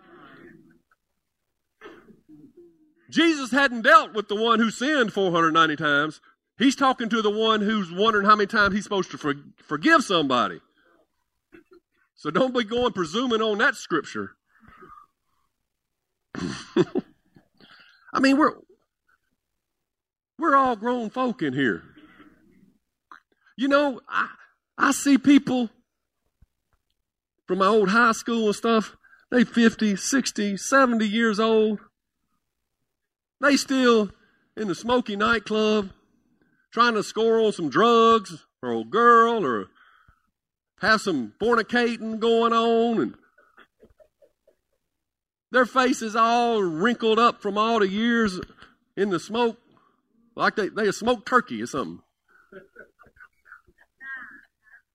Jesus 3.09 3.51
hadn't 3.51 3.81
dealt 3.81 4.13
with 4.13 4.29
the 4.29 4.41
one 4.41 4.59
who 4.59 4.71
sinned 4.71 5.11
490 5.11 5.75
times. 5.75 6.21
He's 6.61 6.75
talking 6.75 7.09
to 7.09 7.23
the 7.23 7.31
one 7.31 7.61
who's 7.61 7.91
wondering 7.91 8.27
how 8.27 8.35
many 8.35 8.45
times 8.45 8.75
he's 8.75 8.83
supposed 8.83 9.09
to 9.11 9.17
for, 9.17 9.33
forgive 9.63 10.03
somebody. 10.03 10.61
So 12.13 12.29
don't 12.29 12.53
be 12.53 12.63
going 12.63 12.93
presuming 12.93 13.41
on 13.41 13.57
that 13.57 13.73
scripture. 13.73 14.35
I 16.35 18.19
mean, 18.19 18.37
we're 18.37 18.53
we're 20.37 20.55
all 20.55 20.75
grown 20.75 21.09
folk 21.09 21.41
in 21.41 21.53
here. 21.53 21.81
You 23.57 23.67
know, 23.67 23.99
I 24.07 24.27
I 24.77 24.91
see 24.91 25.17
people 25.17 25.71
from 27.47 27.57
my 27.57 27.65
old 27.65 27.89
high 27.89 28.11
school 28.11 28.45
and 28.45 28.55
stuff, 28.55 28.95
they 29.31 29.43
50, 29.43 29.95
60, 29.95 30.57
70 30.57 31.07
years 31.07 31.39
old. 31.39 31.79
They 33.39 33.57
still 33.57 34.11
in 34.55 34.67
the 34.67 34.75
smoky 34.75 35.15
nightclub 35.15 35.89
trying 36.71 36.93
to 36.93 37.03
score 37.03 37.39
on 37.39 37.51
some 37.51 37.69
drugs 37.69 38.45
or 38.61 38.71
a 38.73 38.83
girl 38.83 39.45
or 39.45 39.67
have 40.79 41.01
some 41.01 41.33
fornicating 41.39 42.19
going 42.19 42.53
on 42.53 43.01
and 43.01 43.15
their 45.51 45.65
faces 45.65 46.15
all 46.15 46.61
wrinkled 46.61 47.19
up 47.19 47.41
from 47.41 47.57
all 47.57 47.79
the 47.79 47.87
years 47.87 48.39
in 48.95 49.09
the 49.09 49.19
smoke 49.19 49.57
like 50.35 50.55
they, 50.55 50.69
they 50.69 50.91
smoked 50.91 51.27
turkey 51.27 51.61
or 51.61 51.67
something. 51.67 52.01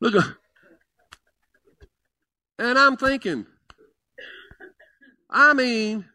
Look, 0.01 0.39
and 2.59 2.79
I'm 2.79 2.97
thinking, 2.97 3.47
I 5.31 5.53
mean, 5.55 6.07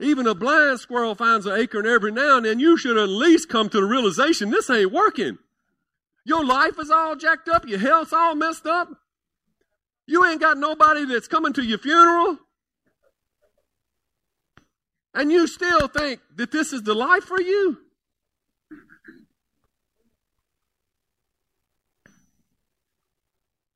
even 0.00 0.26
a 0.26 0.34
blind 0.34 0.78
squirrel 0.80 1.14
finds 1.14 1.46
an 1.46 1.58
acorn 1.58 1.86
every 1.86 2.12
now 2.12 2.36
and 2.36 2.46
then. 2.46 2.60
You 2.60 2.76
should 2.76 2.96
at 2.96 3.08
least 3.08 3.48
come 3.48 3.68
to 3.68 3.80
the 3.80 3.86
realization 3.86 4.50
this 4.50 4.70
ain't 4.70 4.92
working. 4.92 5.38
Your 6.24 6.44
life 6.44 6.78
is 6.78 6.90
all 6.90 7.16
jacked 7.16 7.48
up. 7.48 7.66
Your 7.66 7.78
health's 7.78 8.12
all 8.12 8.34
messed 8.34 8.66
up. 8.66 8.88
You 10.06 10.24
ain't 10.24 10.40
got 10.40 10.56
nobody 10.56 11.04
that's 11.04 11.28
coming 11.28 11.52
to 11.54 11.62
your 11.62 11.78
funeral. 11.78 12.38
And 15.14 15.32
you 15.32 15.46
still 15.46 15.88
think 15.88 16.20
that 16.36 16.52
this 16.52 16.72
is 16.72 16.82
the 16.82 16.94
life 16.94 17.24
for 17.24 17.40
you. 17.40 17.78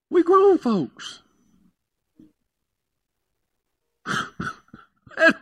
We 0.08 0.22
grown 0.22 0.58
folks. 0.58 1.22
and 4.06 5.34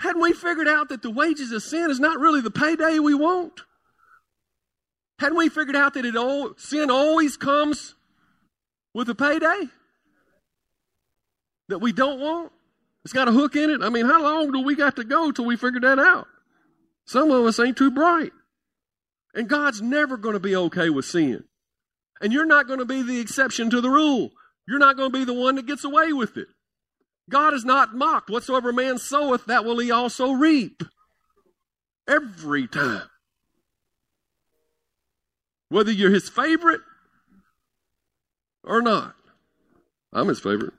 Hadn't 0.00 0.22
we 0.22 0.32
figured 0.32 0.68
out 0.68 0.90
that 0.90 1.02
the 1.02 1.10
wages 1.10 1.50
of 1.52 1.62
sin 1.62 1.90
is 1.90 1.98
not 1.98 2.20
really 2.20 2.40
the 2.40 2.50
payday 2.50 2.98
we 2.98 3.14
want? 3.14 3.62
Hadn't 5.18 5.36
we 5.36 5.48
figured 5.48 5.74
out 5.74 5.94
that 5.94 6.04
it 6.04 6.16
all, 6.16 6.54
sin 6.56 6.90
always 6.90 7.36
comes 7.36 7.94
with 8.94 9.08
a 9.08 9.14
payday 9.14 9.68
that 11.68 11.80
we 11.80 11.92
don't 11.92 12.20
want? 12.20 12.52
It's 13.04 13.12
got 13.12 13.26
a 13.26 13.32
hook 13.32 13.56
in 13.56 13.70
it. 13.70 13.82
I 13.82 13.88
mean, 13.88 14.06
how 14.06 14.22
long 14.22 14.52
do 14.52 14.60
we 14.60 14.76
got 14.76 14.96
to 14.96 15.04
go 15.04 15.32
till 15.32 15.46
we 15.46 15.56
figure 15.56 15.80
that 15.80 15.98
out? 15.98 16.28
Some 17.06 17.30
of 17.30 17.44
us 17.44 17.58
ain't 17.58 17.76
too 17.76 17.90
bright. 17.90 18.32
And 19.34 19.48
God's 19.48 19.82
never 19.82 20.16
going 20.16 20.34
to 20.34 20.40
be 20.40 20.54
okay 20.54 20.90
with 20.90 21.06
sin. 21.06 21.44
And 22.20 22.32
you're 22.32 22.46
not 22.46 22.66
going 22.66 22.80
to 22.80 22.84
be 22.84 23.02
the 23.02 23.20
exception 23.20 23.70
to 23.70 23.80
the 23.80 23.90
rule. 23.90 24.30
You're 24.66 24.78
not 24.78 24.96
going 24.96 25.12
to 25.12 25.18
be 25.18 25.24
the 25.24 25.34
one 25.34 25.56
that 25.56 25.66
gets 25.66 25.84
away 25.84 26.12
with 26.12 26.36
it. 26.36 26.48
God 27.28 27.54
is 27.54 27.64
not 27.64 27.94
mocked. 27.94 28.30
Whatsoever 28.30 28.72
man 28.72 28.98
soweth, 28.98 29.44
that 29.46 29.64
will 29.64 29.78
he 29.78 29.90
also 29.90 30.32
reap. 30.32 30.82
Every 32.08 32.66
time. 32.66 33.08
Whether 35.68 35.92
you're 35.92 36.10
his 36.10 36.28
favorite 36.28 36.80
or 38.64 38.80
not. 38.80 39.14
I'm 40.12 40.28
his 40.28 40.40
favorite. 40.40 40.72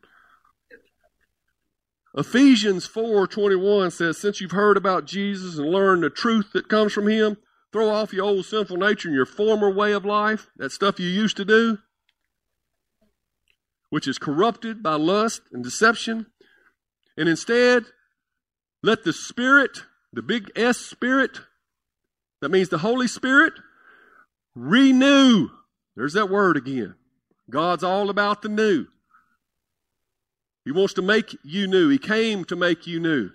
Ephesians 2.18 2.88
4:21 2.88 3.92
says, 3.92 4.18
"Since 4.18 4.42
you've 4.42 4.52
heard 4.52 4.78
about 4.78 5.06
Jesus 5.06 5.58
and 5.58 5.70
learned 5.70 6.04
the 6.04 6.10
truth 6.10 6.52
that 6.54 6.68
comes 6.68 6.92
from 6.92 7.08
him, 7.08 7.38
throw 7.72 7.90
off 7.90 8.12
your 8.14 8.26
old 8.26 8.46
sinful 8.46 8.78
nature 8.78 9.10
and 9.10 9.16
your 9.16 9.28
former 9.28 9.70
way 9.70 9.92
of 9.92 10.06
life, 10.06 10.50
that 10.56 10.72
stuff 10.72 11.00
you 11.00 11.08
used 11.08 11.38
to 11.38 11.46
do, 11.46 11.78
which 13.90 14.08
is 14.08 14.18
corrupted 14.18 14.82
by 14.82 14.96
lust 14.96 15.44
and 15.52 15.64
deception, 15.64 16.26
and 17.19 17.27
instead 17.27 17.84
let 18.82 19.03
the 19.03 19.12
Spirit, 19.12 19.82
the 20.13 20.21
big 20.21 20.49
S 20.55 20.77
Spirit, 20.77 21.41
that 22.41 22.49
means 22.49 22.69
the 22.69 22.77
Holy 22.77 23.10
Spirit, 23.10 23.53
renew. 24.55 25.49
There's 25.97 26.13
that 26.13 26.29
word 26.29 26.55
again. 26.55 26.95
God's 27.49 27.84
all 27.84 28.10
about 28.10 28.41
the 28.41 28.47
new. 28.47 28.88
He 30.63 30.71
wants 30.71 30.93
to 30.93 31.01
make 31.01 31.36
you 31.43 31.67
new. 31.67 31.89
He 31.89 31.97
came 31.97 32.45
to 32.45 32.55
make 32.55 32.88
you 32.88 33.01
new. 33.01 33.32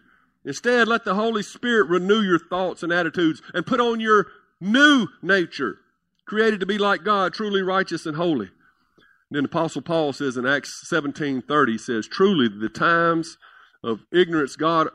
Instead, 0.47 0.89
let 0.89 1.05
the 1.05 1.15
Holy 1.15 1.43
Spirit 1.43 1.89
renew 1.89 2.23
your 2.23 2.39
thoughts 2.39 2.83
and 2.83 2.93
attitudes 2.93 3.43
and 3.53 3.67
put 3.67 3.81
on 3.81 4.01
your 4.01 4.29
new 4.63 5.09
nature, 5.21 5.77
created 6.27 6.61
to 6.61 6.67
be 6.67 6.79
like 6.79 7.05
God, 7.05 7.35
truly 7.35 7.61
righteous 7.61 8.07
and 8.07 8.17
holy. 8.17 8.47
And 8.47 9.37
then 9.37 9.45
Apostle 9.45 9.83
Paul 9.83 10.15
says 10.15 10.39
in 10.39 10.47
Acts 10.47 10.89
17:30 10.89 11.77
says, 11.77 12.07
"Truly 12.07 12.49
the 12.49 12.71
times 12.71 13.37
of 13.85 14.01
ignorance 14.13 14.57
God 14.57 14.89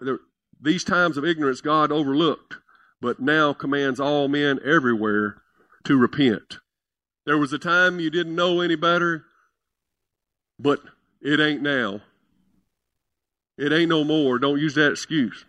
these 0.62 0.84
times 0.84 1.16
of 1.16 1.24
ignorance 1.24 1.62
God 1.62 1.92
overlooked, 1.92 2.56
but 3.00 3.20
now 3.20 3.54
commands 3.54 4.00
all 4.00 4.28
men 4.28 4.60
everywhere 4.66 5.42
to 5.86 5.98
repent." 5.98 6.58
There 7.26 7.38
was 7.38 7.54
a 7.54 7.60
time 7.60 8.00
you 8.00 8.10
didn't 8.10 8.36
know 8.36 8.60
any 8.60 8.76
better, 8.76 9.26
but 10.58 10.82
it 11.22 11.40
ain't 11.40 11.62
now. 11.62 12.02
It 13.58 13.72
ain't 13.72 13.90
no 13.90 14.04
more. 14.04 14.40
Don't 14.40 14.60
use 14.60 14.76
that 14.76 14.92
excuse. 14.92 15.46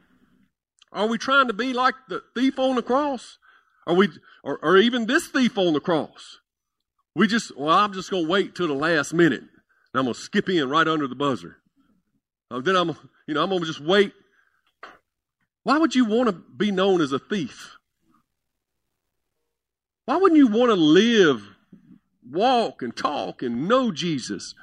Are 0.93 1.07
we 1.07 1.17
trying 1.17 1.47
to 1.47 1.53
be 1.53 1.73
like 1.73 1.95
the 2.09 2.23
thief 2.35 2.59
on 2.59 2.75
the 2.77 2.83
cross? 2.83 3.39
Are 3.87 3.95
we, 3.95 4.09
or, 4.43 4.59
or 4.63 4.77
even 4.77 5.07
this 5.07 5.29
thief 5.29 5.57
on 5.57 5.73
the 5.73 5.81
cross? 5.81 6.39
We 7.15 7.27
just, 7.27 7.57
well, 7.57 7.77
I'm 7.77 7.93
just 7.93 8.11
going 8.11 8.25
to 8.25 8.31
wait 8.31 8.55
till 8.55 8.69
the 8.69 8.75
last 8.75 9.15
minute, 9.15 9.41
and 9.41 9.49
I'm 9.95 10.05
going 10.05 10.15
to 10.15 10.21
skip 10.21 10.49
in 10.49 10.69
right 10.69 10.87
under 10.87 11.07
the 11.07 11.15
buzzer. 11.15 11.59
Uh, 12.51 12.61
then 12.61 12.77
I'm, 12.77 12.97
you 13.27 13.35
know, 13.35 13.43
I'm 13.43 13.51
going 13.51 13.61
to 13.61 13.67
just 13.67 13.81
wait. 13.81 14.13
Why 15.63 15.79
would 15.79 15.95
you 15.95 16.05
want 16.05 16.29
to 16.29 16.33
be 16.33 16.71
known 16.71 17.01
as 17.01 17.13
a 17.13 17.19
thief? 17.19 17.77
Why 20.07 20.17
wouldn't 20.17 20.39
you 20.39 20.49
want 20.49 20.71
to 20.71 20.75
live, 20.75 21.43
walk, 22.29 22.83
and 22.83 22.97
talk 22.97 23.43
and 23.43 23.69
know 23.69 23.93
Jesus? 23.93 24.55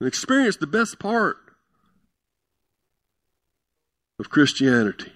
and 0.00 0.06
experience 0.06 0.56
the 0.56 0.66
best 0.66 0.98
part 0.98 1.36
of 4.18 4.30
Christianity. 4.30 5.12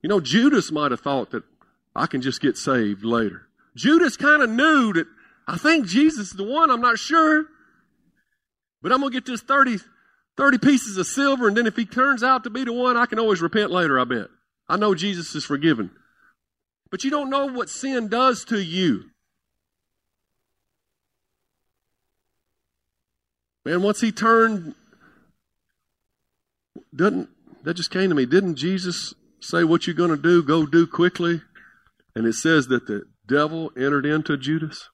You 0.00 0.08
know, 0.08 0.20
Judas 0.20 0.70
might 0.70 0.92
have 0.92 1.00
thought 1.00 1.30
that 1.32 1.42
I 1.94 2.06
can 2.06 2.22
just 2.22 2.40
get 2.40 2.56
saved 2.56 3.04
later. 3.04 3.48
Judas 3.74 4.16
kind 4.16 4.42
of 4.42 4.50
knew 4.50 4.92
that 4.92 5.06
I 5.46 5.58
think 5.58 5.86
Jesus 5.86 6.28
is 6.28 6.32
the 6.34 6.44
one, 6.44 6.70
I'm 6.70 6.80
not 6.80 6.98
sure. 6.98 7.46
But 8.82 8.92
I'm 8.92 9.00
going 9.00 9.12
to 9.12 9.16
get 9.16 9.26
this 9.26 9.40
30, 9.40 9.78
30 10.36 10.58
pieces 10.58 10.96
of 10.96 11.06
silver, 11.06 11.48
and 11.48 11.56
then 11.56 11.66
if 11.66 11.76
he 11.76 11.84
turns 11.84 12.22
out 12.22 12.44
to 12.44 12.50
be 12.50 12.64
the 12.64 12.72
one, 12.72 12.96
I 12.96 13.06
can 13.06 13.18
always 13.18 13.40
repent 13.40 13.70
later, 13.70 13.98
I 13.98 14.04
bet. 14.04 14.28
I 14.68 14.76
know 14.76 14.94
Jesus 14.94 15.34
is 15.34 15.44
forgiven. 15.44 15.90
But 16.90 17.04
you 17.04 17.10
don't 17.10 17.30
know 17.30 17.46
what 17.46 17.68
sin 17.68 18.08
does 18.08 18.44
to 18.46 18.62
you. 18.62 19.04
Man, 23.64 23.82
once 23.82 24.00
he 24.00 24.12
turned, 24.12 24.74
doesn't 26.94 27.28
that 27.64 27.74
just 27.74 27.90
came 27.90 28.08
to 28.08 28.14
me? 28.14 28.24
Didn't 28.24 28.56
Jesus 28.56 29.12
say, 29.40 29.64
"What 29.64 29.86
you're 29.86 29.94
going 29.94 30.10
to 30.10 30.16
do, 30.16 30.42
go 30.42 30.64
do 30.64 30.86
quickly"? 30.86 31.42
And 32.14 32.26
it 32.26 32.32
says 32.32 32.68
that 32.68 32.86
the 32.86 33.02
devil 33.26 33.70
entered 33.76 34.06
into 34.06 34.38
Judas. 34.38 34.88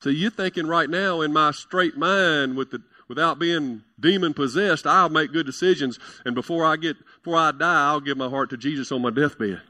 So 0.00 0.10
you're 0.10 0.30
thinking 0.30 0.66
right 0.66 0.88
now 0.88 1.20
in 1.20 1.32
my 1.32 1.50
straight 1.50 1.96
mind 1.96 2.56
with 2.56 2.70
the 2.70 2.82
without 3.08 3.38
being 3.38 3.82
demon 3.98 4.34
possessed, 4.34 4.86
I'll 4.86 5.08
make 5.08 5.32
good 5.32 5.46
decisions 5.46 5.98
and 6.24 6.34
before 6.34 6.64
I 6.64 6.76
get 6.76 6.96
before 7.22 7.38
I 7.38 7.52
die, 7.52 7.88
I'll 7.88 8.00
give 8.00 8.16
my 8.16 8.28
heart 8.28 8.50
to 8.50 8.56
Jesus 8.56 8.92
on 8.92 9.02
my 9.02 9.10
deathbed. 9.10 9.60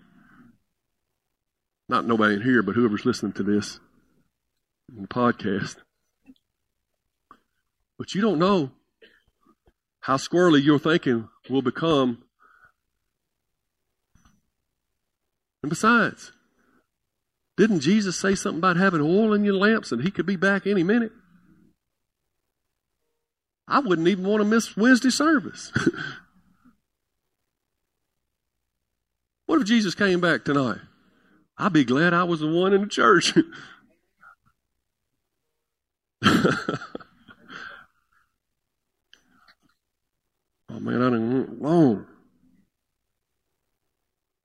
Not 1.89 2.07
nobody 2.07 2.35
in 2.35 2.43
here, 2.43 2.63
but 2.63 2.75
whoever's 2.75 3.07
listening 3.07 3.33
to 3.35 3.43
this 3.43 3.81
in 4.95 5.03
the 5.03 5.09
podcast. 5.09 5.77
But 7.97 8.15
you 8.15 8.21
don't 8.21 8.39
know 8.39 8.73
how 10.01 10.17
squirrely 10.17 10.63
your 10.63 10.79
thinking 10.79 11.29
will 11.49 11.63
become. 11.63 12.23
And 15.63 15.71
besides, 15.71 16.33
didn't 17.59 17.81
Jesus 17.81 18.17
say 18.17 18.35
something 18.37 18.61
about 18.61 18.77
having 18.77 19.01
oil 19.01 19.35
in 19.35 19.45
your 19.45 19.57
lamps 19.57 19.91
and 19.91 20.05
he 20.05 20.13
could 20.13 20.27
be 20.27 20.37
back 20.37 20.65
any 20.65 20.85
minute? 20.85 21.11
I 23.67 23.81
wouldn't 23.81 24.07
even 24.07 24.25
want 24.25 24.41
to 24.41 24.45
miss 24.45 24.77
Wednesday 24.77 25.11
service. 25.11 25.73
what 29.47 29.61
if 29.61 29.67
Jesus 29.67 29.97
came 29.97 30.21
back 30.21 30.45
tonight? 30.45 30.79
I'd 31.59 31.73
be 31.73 31.85
glad 31.85 32.15
I 32.15 32.23
was 32.23 32.39
the 32.39 32.47
one 32.47 32.73
in 32.73 32.83
the 32.83 32.87
church. 32.87 33.35
oh 36.25 36.79
man, 40.71 41.03
I 41.03 41.11
didn't 41.11 41.33
went 41.33 41.61
long. 41.61 42.07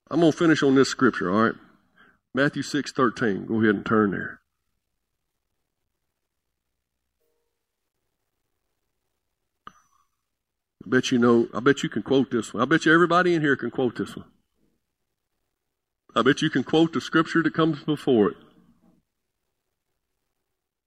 I'm 0.09 0.19
gonna 0.19 0.31
finish 0.31 0.63
on 0.63 0.73
this 0.73 0.89
scripture, 0.89 1.31
all 1.31 1.43
right? 1.43 1.53
Matthew 2.33 2.63
six 2.63 2.91
thirteen. 2.91 3.45
Go 3.45 3.61
ahead 3.61 3.75
and 3.75 3.85
turn 3.85 4.11
there. 4.11 4.41
I 10.85 10.89
bet 10.89 11.11
you 11.11 11.17
know, 11.17 11.47
I 11.53 11.59
bet 11.59 11.83
you 11.83 11.89
can 11.89 12.03
quote 12.03 12.31
this 12.31 12.53
one. 12.53 12.61
I 12.61 12.65
bet 12.65 12.85
you 12.85 12.93
everybody 12.93 13.33
in 13.33 13.41
here 13.41 13.55
can 13.55 13.71
quote 13.71 13.95
this 13.97 14.15
one. 14.15 14.25
I 16.15 16.21
bet 16.21 16.41
you 16.41 16.49
can 16.49 16.63
quote 16.63 16.93
the 16.93 17.01
scripture 17.01 17.41
that 17.41 17.53
comes 17.53 17.83
before 17.83 18.31
it. 18.31 18.37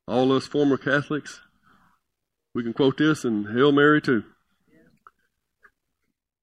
All 0.06 0.32
us 0.32 0.46
former 0.46 0.76
Catholics, 0.76 1.40
we 2.54 2.62
can 2.62 2.72
quote 2.72 2.98
this 2.98 3.24
and 3.24 3.48
Hail 3.48 3.72
Mary 3.72 4.00
too. 4.00 4.24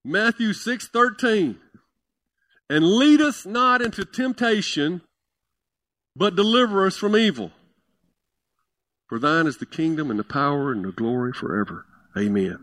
Matthew 0.04 0.50
6:13. 0.50 1.60
And 2.73 2.83
lead 2.83 3.21
us 3.21 3.45
not 3.45 3.83
into 3.83 4.03
temptation, 4.03 5.03
but 6.15 6.36
deliver 6.36 6.88
us 6.88 6.97
from 6.97 7.15
evil. 7.15 7.51
For 9.07 9.19
thine 9.19 9.45
is 9.45 9.57
the 9.57 9.67
kingdom 9.67 10.09
and 10.09 10.19
the 10.19 10.23
power 10.23 10.71
and 10.71 10.83
the 10.83 10.91
glory 10.91 11.33
forever. 11.33 11.86
Amen. 12.17 12.57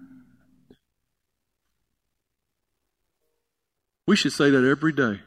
We 4.04 4.16
should 4.16 4.32
say 4.32 4.50
that 4.50 4.64
every 4.64 4.92
day. 4.92 5.20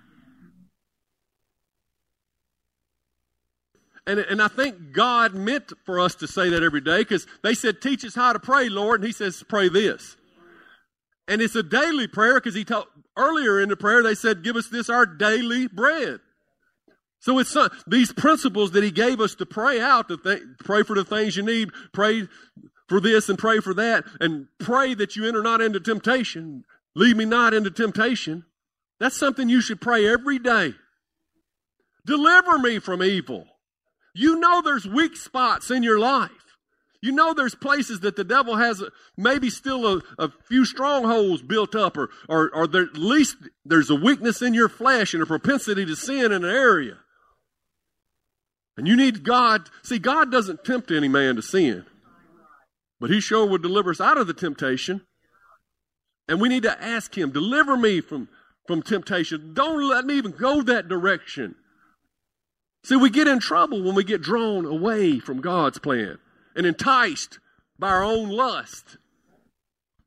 And, 4.05 4.19
and 4.19 4.41
I 4.41 4.49
think 4.49 4.91
God 4.91 5.33
meant 5.33 5.71
for 5.85 5.97
us 5.97 6.15
to 6.15 6.27
say 6.27 6.49
that 6.49 6.61
every 6.61 6.81
day 6.81 6.97
because 6.97 7.25
they 7.41 7.53
said, 7.53 7.81
Teach 7.81 8.03
us 8.03 8.15
how 8.15 8.33
to 8.33 8.39
pray, 8.39 8.67
Lord. 8.67 8.99
And 8.99 9.07
He 9.07 9.13
says, 9.13 9.45
Pray 9.47 9.69
this. 9.69 10.17
And 11.27 11.41
it's 11.41 11.55
a 11.55 11.63
daily 11.63 12.07
prayer 12.07 12.35
because 12.35 12.55
He 12.55 12.65
taught 12.65 12.87
earlier 13.17 13.61
in 13.61 13.69
the 13.69 13.75
prayer, 13.75 14.03
they 14.03 14.15
said, 14.15 14.43
Give 14.43 14.55
us 14.55 14.67
this 14.67 14.89
our 14.89 15.05
daily 15.05 15.67
bread. 15.67 16.19
So 17.19 17.39
it's 17.39 17.55
these 17.87 18.11
principles 18.11 18.71
that 18.71 18.83
He 18.83 18.91
gave 18.91 19.21
us 19.21 19.35
to 19.35 19.45
pray 19.45 19.79
out, 19.79 20.09
to 20.09 20.17
th- 20.17 20.41
pray 20.59 20.83
for 20.83 20.95
the 20.95 21.05
things 21.05 21.37
you 21.37 21.43
need, 21.43 21.69
pray 21.93 22.27
for 22.89 22.99
this 22.99 23.29
and 23.29 23.39
pray 23.39 23.59
for 23.59 23.73
that, 23.75 24.03
and 24.19 24.47
pray 24.59 24.93
that 24.93 25.15
you 25.15 25.27
enter 25.27 25.41
not 25.41 25.61
into 25.61 25.79
temptation. 25.79 26.65
Lead 26.95 27.15
me 27.15 27.25
not 27.25 27.53
into 27.53 27.71
temptation. 27.71 28.45
That's 28.99 29.17
something 29.17 29.49
you 29.49 29.61
should 29.61 29.81
pray 29.81 30.07
every 30.07 30.37
day. 30.37 30.73
Deliver 32.05 32.59
me 32.59 32.79
from 32.79 33.01
evil. 33.01 33.45
You 34.13 34.39
know 34.39 34.61
there's 34.61 34.85
weak 34.85 35.15
spots 35.15 35.71
in 35.71 35.81
your 35.81 35.99
life. 35.99 36.31
You 37.03 37.11
know 37.11 37.33
there's 37.33 37.53
places 37.53 37.99
that 37.99 38.15
the 38.15 38.23
devil 38.23 38.55
has 38.55 38.81
maybe 39.17 39.49
still 39.49 39.97
a, 39.97 40.01
a 40.17 40.31
few 40.47 40.63
strongholds 40.63 41.41
built 41.41 41.75
up, 41.75 41.97
or, 41.97 42.09
or, 42.29 42.49
or 42.55 42.65
there, 42.65 42.83
at 42.83 42.95
least 42.95 43.35
there's 43.65 43.89
a 43.89 43.95
weakness 43.95 44.41
in 44.41 44.53
your 44.53 44.69
flesh 44.69 45.13
and 45.13 45.21
a 45.21 45.25
propensity 45.25 45.85
to 45.85 45.97
sin 45.97 46.31
in 46.31 46.31
an 46.31 46.45
area. 46.45 46.99
And 48.77 48.87
you 48.87 48.95
need 48.95 49.25
God. 49.25 49.69
See, 49.83 49.99
God 49.99 50.31
doesn't 50.31 50.63
tempt 50.63 50.91
any 50.91 51.09
man 51.09 51.35
to 51.35 51.41
sin, 51.41 51.85
but 53.01 53.09
He 53.09 53.19
sure 53.19 53.45
would 53.45 53.61
deliver 53.61 53.91
us 53.91 53.99
out 53.99 54.17
of 54.17 54.27
the 54.27 54.33
temptation. 54.33 55.01
And 56.29 56.39
we 56.39 56.47
need 56.47 56.63
to 56.63 56.81
ask 56.81 57.17
Him, 57.17 57.31
deliver 57.31 57.75
me 57.75 57.99
from, 57.99 58.29
from 58.65 58.81
temptation. 58.81 59.53
Don't 59.53 59.89
let 59.89 60.05
me 60.05 60.13
even 60.13 60.31
go 60.31 60.61
that 60.61 60.87
direction. 60.87 61.55
See, 62.85 62.95
we 62.95 63.09
get 63.09 63.27
in 63.27 63.39
trouble 63.39 63.83
when 63.83 63.93
we 63.93 64.05
get 64.05 64.21
drawn 64.21 64.63
away 64.63 65.19
from 65.19 65.41
God's 65.41 65.79
plan 65.79 66.17
and 66.55 66.65
enticed 66.65 67.39
by 67.79 67.89
our 67.89 68.03
own 68.03 68.29
lust. 68.29 68.97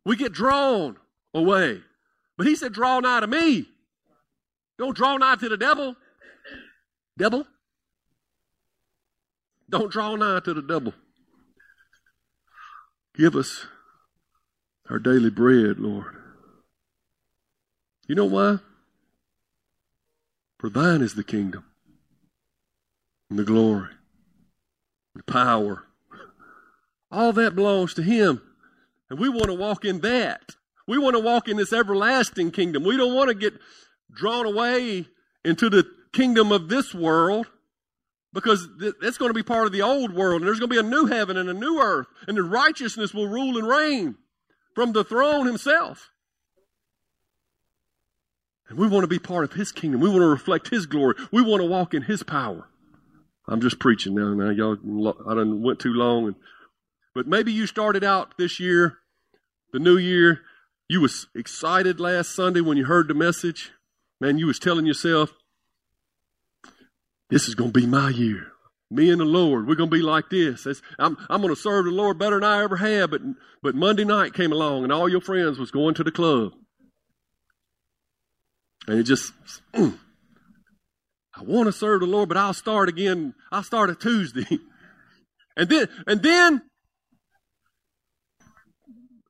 We 0.04 0.16
get 0.16 0.32
drawn 0.32 0.96
away. 1.35 1.82
But 2.37 2.46
he 2.46 2.54
said, 2.54 2.72
draw 2.72 3.00
nigh 3.00 3.20
to 3.20 3.26
me. 3.26 3.66
Don't 4.78 4.96
draw 4.96 5.16
nigh 5.16 5.37
to 5.37 5.48
the 5.48 5.56
devil. 5.56 5.96
Devil. 7.18 7.46
Don't 9.68 9.90
draw 9.90 10.14
nigh 10.14 10.40
to 10.40 10.54
the 10.54 10.62
devil. 10.62 10.92
Give 13.16 13.35
us 13.35 13.66
our 14.90 14.98
daily 14.98 15.30
bread, 15.30 15.78
Lord. 15.78 16.14
You 18.06 18.14
know 18.14 18.26
why? 18.26 18.59
For 20.59 20.70
thine 20.70 21.02
is 21.02 21.14
the 21.14 21.24
kingdom, 21.24 21.64
and 23.28 23.38
the 23.38 23.44
glory, 23.44 23.90
the 25.14 25.22
power. 25.22 25.85
All 27.16 27.33
that 27.33 27.57
belongs 27.57 27.94
to 27.94 28.02
Him. 28.02 28.42
And 29.09 29.18
we 29.18 29.31
want 29.31 29.46
to 29.46 29.55
walk 29.55 29.87
in 29.87 30.00
that. 30.00 30.55
We 30.87 30.98
want 30.98 31.16
to 31.16 31.20
walk 31.20 31.48
in 31.48 31.57
this 31.57 31.72
everlasting 31.72 32.50
kingdom. 32.50 32.85
We 32.85 32.98
don't 32.98 33.14
want 33.14 33.29
to 33.29 33.35
get 33.35 33.55
drawn 34.14 34.44
away 34.44 35.07
into 35.42 35.70
the 35.70 35.87
kingdom 36.12 36.52
of 36.52 36.68
this 36.68 36.94
world 36.94 37.46
because 38.35 38.68
that's 39.00 39.16
going 39.16 39.31
to 39.31 39.35
be 39.35 39.42
part 39.42 39.64
of 39.64 39.72
the 39.72 39.81
old 39.81 40.12
world. 40.12 40.42
And 40.42 40.46
there's 40.46 40.61
going 40.61 40.68
to 40.68 40.83
be 40.83 40.87
a 40.87 40.90
new 40.90 41.07
heaven 41.07 41.38
and 41.38 41.48
a 41.48 41.55
new 41.55 41.81
earth. 41.81 42.07
And 42.29 42.37
the 42.37 42.42
righteousness 42.42 43.14
will 43.14 43.29
rule 43.29 43.57
and 43.57 43.66
reign 43.66 44.16
from 44.74 44.92
the 44.92 45.02
throne 45.02 45.46
himself. 45.46 46.11
And 48.68 48.79
we 48.79 48.88
want 48.88 49.05
to 49.05 49.09
be 49.09 49.18
part 49.18 49.44
of 49.44 49.55
his 49.55 49.72
kingdom. 49.72 50.02
We 50.02 50.11
want 50.11 50.20
to 50.20 50.26
reflect 50.26 50.68
his 50.68 50.85
glory. 50.85 51.14
We 51.33 51.40
want 51.40 51.62
to 51.62 51.66
walk 51.66 51.94
in 51.94 52.02
his 52.02 52.22
power. 52.22 52.68
I'm 53.48 53.62
just 53.62 53.79
preaching 53.79 54.14
now. 54.14 54.35
Now 54.35 54.50
y'all, 54.50 55.16
I 55.26 55.35
done 55.35 55.62
went 55.62 55.79
too 55.79 55.94
long. 55.94 56.26
And, 56.26 56.37
but 57.16 57.26
maybe 57.26 57.50
you 57.50 57.66
started 57.66 58.05
out 58.05 58.37
this 58.37 58.61
year, 58.61 58.98
the 59.72 59.79
new 59.79 59.96
year. 59.96 60.42
You 60.87 61.00
was 61.00 61.26
excited 61.35 61.98
last 61.98 62.35
Sunday 62.35 62.61
when 62.61 62.76
you 62.76 62.85
heard 62.85 63.09
the 63.09 63.14
message. 63.14 63.72
Man, 64.20 64.37
you 64.38 64.46
was 64.46 64.59
telling 64.59 64.85
yourself, 64.85 65.33
this 67.31 67.48
is 67.48 67.55
going 67.55 67.72
to 67.72 67.81
be 67.81 67.87
my 67.87 68.11
year. 68.11 68.48
Me 68.90 69.11
and 69.11 69.18
the 69.18 69.24
Lord, 69.24 69.66
we're 69.66 69.76
going 69.76 69.88
to 69.88 69.96
be 69.96 70.02
like 70.02 70.29
this. 70.29 70.66
I'm, 70.98 71.16
I'm 71.31 71.40
going 71.40 71.55
to 71.55 71.61
serve 71.61 71.87
the 71.87 71.90
Lord 71.90 72.18
better 72.18 72.38
than 72.38 72.44
I 72.44 72.62
ever 72.62 72.76
have. 72.76 73.11
But, 73.11 73.22
but 73.62 73.74
Monday 73.74 74.05
night 74.05 74.35
came 74.35 74.52
along 74.52 74.85
and 74.85 74.92
all 74.92 75.09
your 75.09 75.22
friends 75.22 75.59
was 75.59 75.70
going 75.70 75.94
to 75.94 76.05
the 76.05 76.12
club. 76.12 76.52
And 78.87 78.98
it 78.98 79.05
just, 79.05 79.33
I 79.74 79.92
want 81.40 81.66
to 81.66 81.72
serve 81.72 82.00
the 82.00 82.07
Lord, 82.07 82.29
but 82.29 82.37
I'll 82.37 82.52
start 82.52 82.90
again. 82.90 83.33
I'll 83.50 83.62
start 83.62 83.88
a 83.88 83.94
Tuesday. 83.94 84.59
and 85.57 85.70
then, 85.70 85.88
and 86.07 86.22
then, 86.22 86.62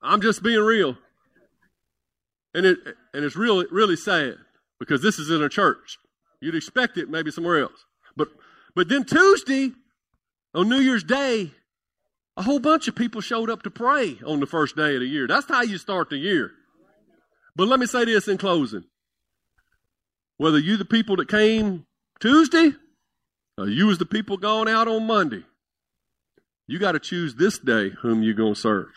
I'm 0.07 0.21
just 0.21 0.43
being 0.43 0.61
real. 0.61 0.97
And 2.55 2.65
it, 2.65 2.79
and 3.13 3.25
it's 3.25 3.37
really, 3.37 3.67
really 3.71 3.97
sad 3.97 4.37
because 4.79 5.03
this 5.03 5.19
is 5.19 5.31
in 5.31 5.43
a 5.43 5.49
church. 5.49 5.99
You'd 6.41 6.55
expect 6.55 6.97
it 6.97 7.11
maybe 7.11 7.31
somewhere 7.31 7.61
else. 7.61 7.85
But, 8.17 8.29
but 8.75 8.89
then 8.89 9.05
Tuesday, 9.05 9.73
on 10.55 10.69
New 10.69 10.79
Year's 10.79 11.05
Day, 11.05 11.51
a 12.37 12.43
whole 12.43 12.61
bunch 12.61 12.89
of 12.89 12.95
people 12.95 13.21
showed 13.21 13.51
up 13.51 13.63
to 13.63 13.71
pray 13.71 14.19
on 14.25 14.41
the 14.41 14.47
first 14.47 14.77
day 14.77 14.95
of 14.95 15.01
the 15.01 15.07
year. 15.07 15.27
That's 15.27 15.49
how 15.49 15.63
you 15.63 15.79
start 15.79 16.11
the 16.11 16.19
year. 16.19 16.53
But 17.55 17.69
let 17.69 17.81
me 17.81 17.87
say 17.87 18.05
this 18.05 18.29
in 18.29 18.39
closing. 18.39 18.85
Whether 20.37 20.59
you 20.59 20.77
the 20.77 20.85
people 20.85 21.17
that 21.17 21.29
came 21.29 21.87
Tuesday 22.21 22.73
or 23.57 23.69
you 23.69 23.87
was 23.87 23.99
the 23.99 24.07
people 24.07 24.37
going 24.37 24.69
out 24.69 24.87
on 24.89 25.07
Monday, 25.07 25.45
you 26.67 26.79
got 26.79 26.93
to 26.93 27.01
choose 27.01 27.35
this 27.35 27.59
day 27.59 27.91
whom 28.03 28.23
you're 28.23 28.35
going 28.35 28.55
to 28.55 28.61
serve. 28.61 28.89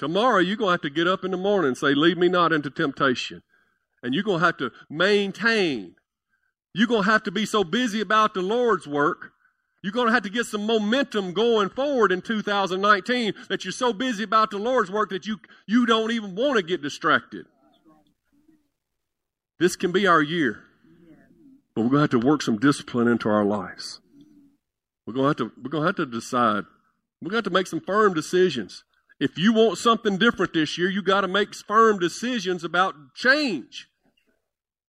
Tomorrow 0.00 0.38
you're 0.38 0.56
going 0.56 0.68
to 0.68 0.72
have 0.72 0.80
to 0.80 0.88
get 0.88 1.06
up 1.06 1.26
in 1.26 1.30
the 1.30 1.36
morning 1.36 1.68
and 1.68 1.76
say, 1.76 1.92
lead 1.92 2.16
me 2.16 2.26
not 2.26 2.54
into 2.54 2.70
temptation. 2.70 3.42
And 4.02 4.14
you're 4.14 4.24
going 4.24 4.40
to 4.40 4.46
have 4.46 4.56
to 4.56 4.70
maintain. 4.88 5.94
You're 6.72 6.86
going 6.86 7.02
to 7.02 7.10
have 7.10 7.22
to 7.24 7.30
be 7.30 7.44
so 7.44 7.64
busy 7.64 8.00
about 8.00 8.32
the 8.32 8.40
Lord's 8.40 8.86
work. 8.86 9.32
You're 9.82 9.92
going 9.92 10.06
to 10.06 10.12
have 10.14 10.22
to 10.22 10.30
get 10.30 10.46
some 10.46 10.64
momentum 10.64 11.34
going 11.34 11.68
forward 11.68 12.12
in 12.12 12.22
2019 12.22 13.34
that 13.50 13.66
you're 13.66 13.72
so 13.72 13.92
busy 13.92 14.24
about 14.24 14.50
the 14.50 14.56
Lord's 14.56 14.90
work 14.90 15.10
that 15.10 15.26
you, 15.26 15.38
you 15.66 15.84
don't 15.84 16.10
even 16.12 16.34
want 16.34 16.56
to 16.56 16.62
get 16.62 16.80
distracted. 16.80 17.44
This 19.58 19.76
can 19.76 19.92
be 19.92 20.06
our 20.06 20.22
year. 20.22 20.64
But 21.74 21.82
we're 21.82 21.90
going 21.90 22.08
to 22.08 22.14
have 22.14 22.22
to 22.22 22.26
work 22.26 22.40
some 22.40 22.58
discipline 22.58 23.06
into 23.06 23.28
our 23.28 23.44
lives. 23.44 24.00
We're 25.06 25.12
going 25.12 25.34
to 25.34 25.44
have 25.44 25.52
to, 25.52 25.60
we're 25.62 25.68
going 25.68 25.82
to, 25.82 25.86
have 25.88 25.96
to 25.96 26.06
decide. 26.06 26.64
We're 27.20 27.32
going 27.32 27.42
to 27.42 27.48
have 27.48 27.52
to 27.52 27.58
make 27.58 27.66
some 27.66 27.82
firm 27.82 28.14
decisions. 28.14 28.82
If 29.20 29.38
you 29.38 29.52
want 29.52 29.78
something 29.78 30.16
different 30.16 30.54
this 30.54 30.78
year, 30.78 30.88
you 30.88 31.02
got 31.02 31.20
to 31.20 31.28
make 31.28 31.54
firm 31.54 31.98
decisions 31.98 32.64
about 32.64 33.14
change. 33.14 33.88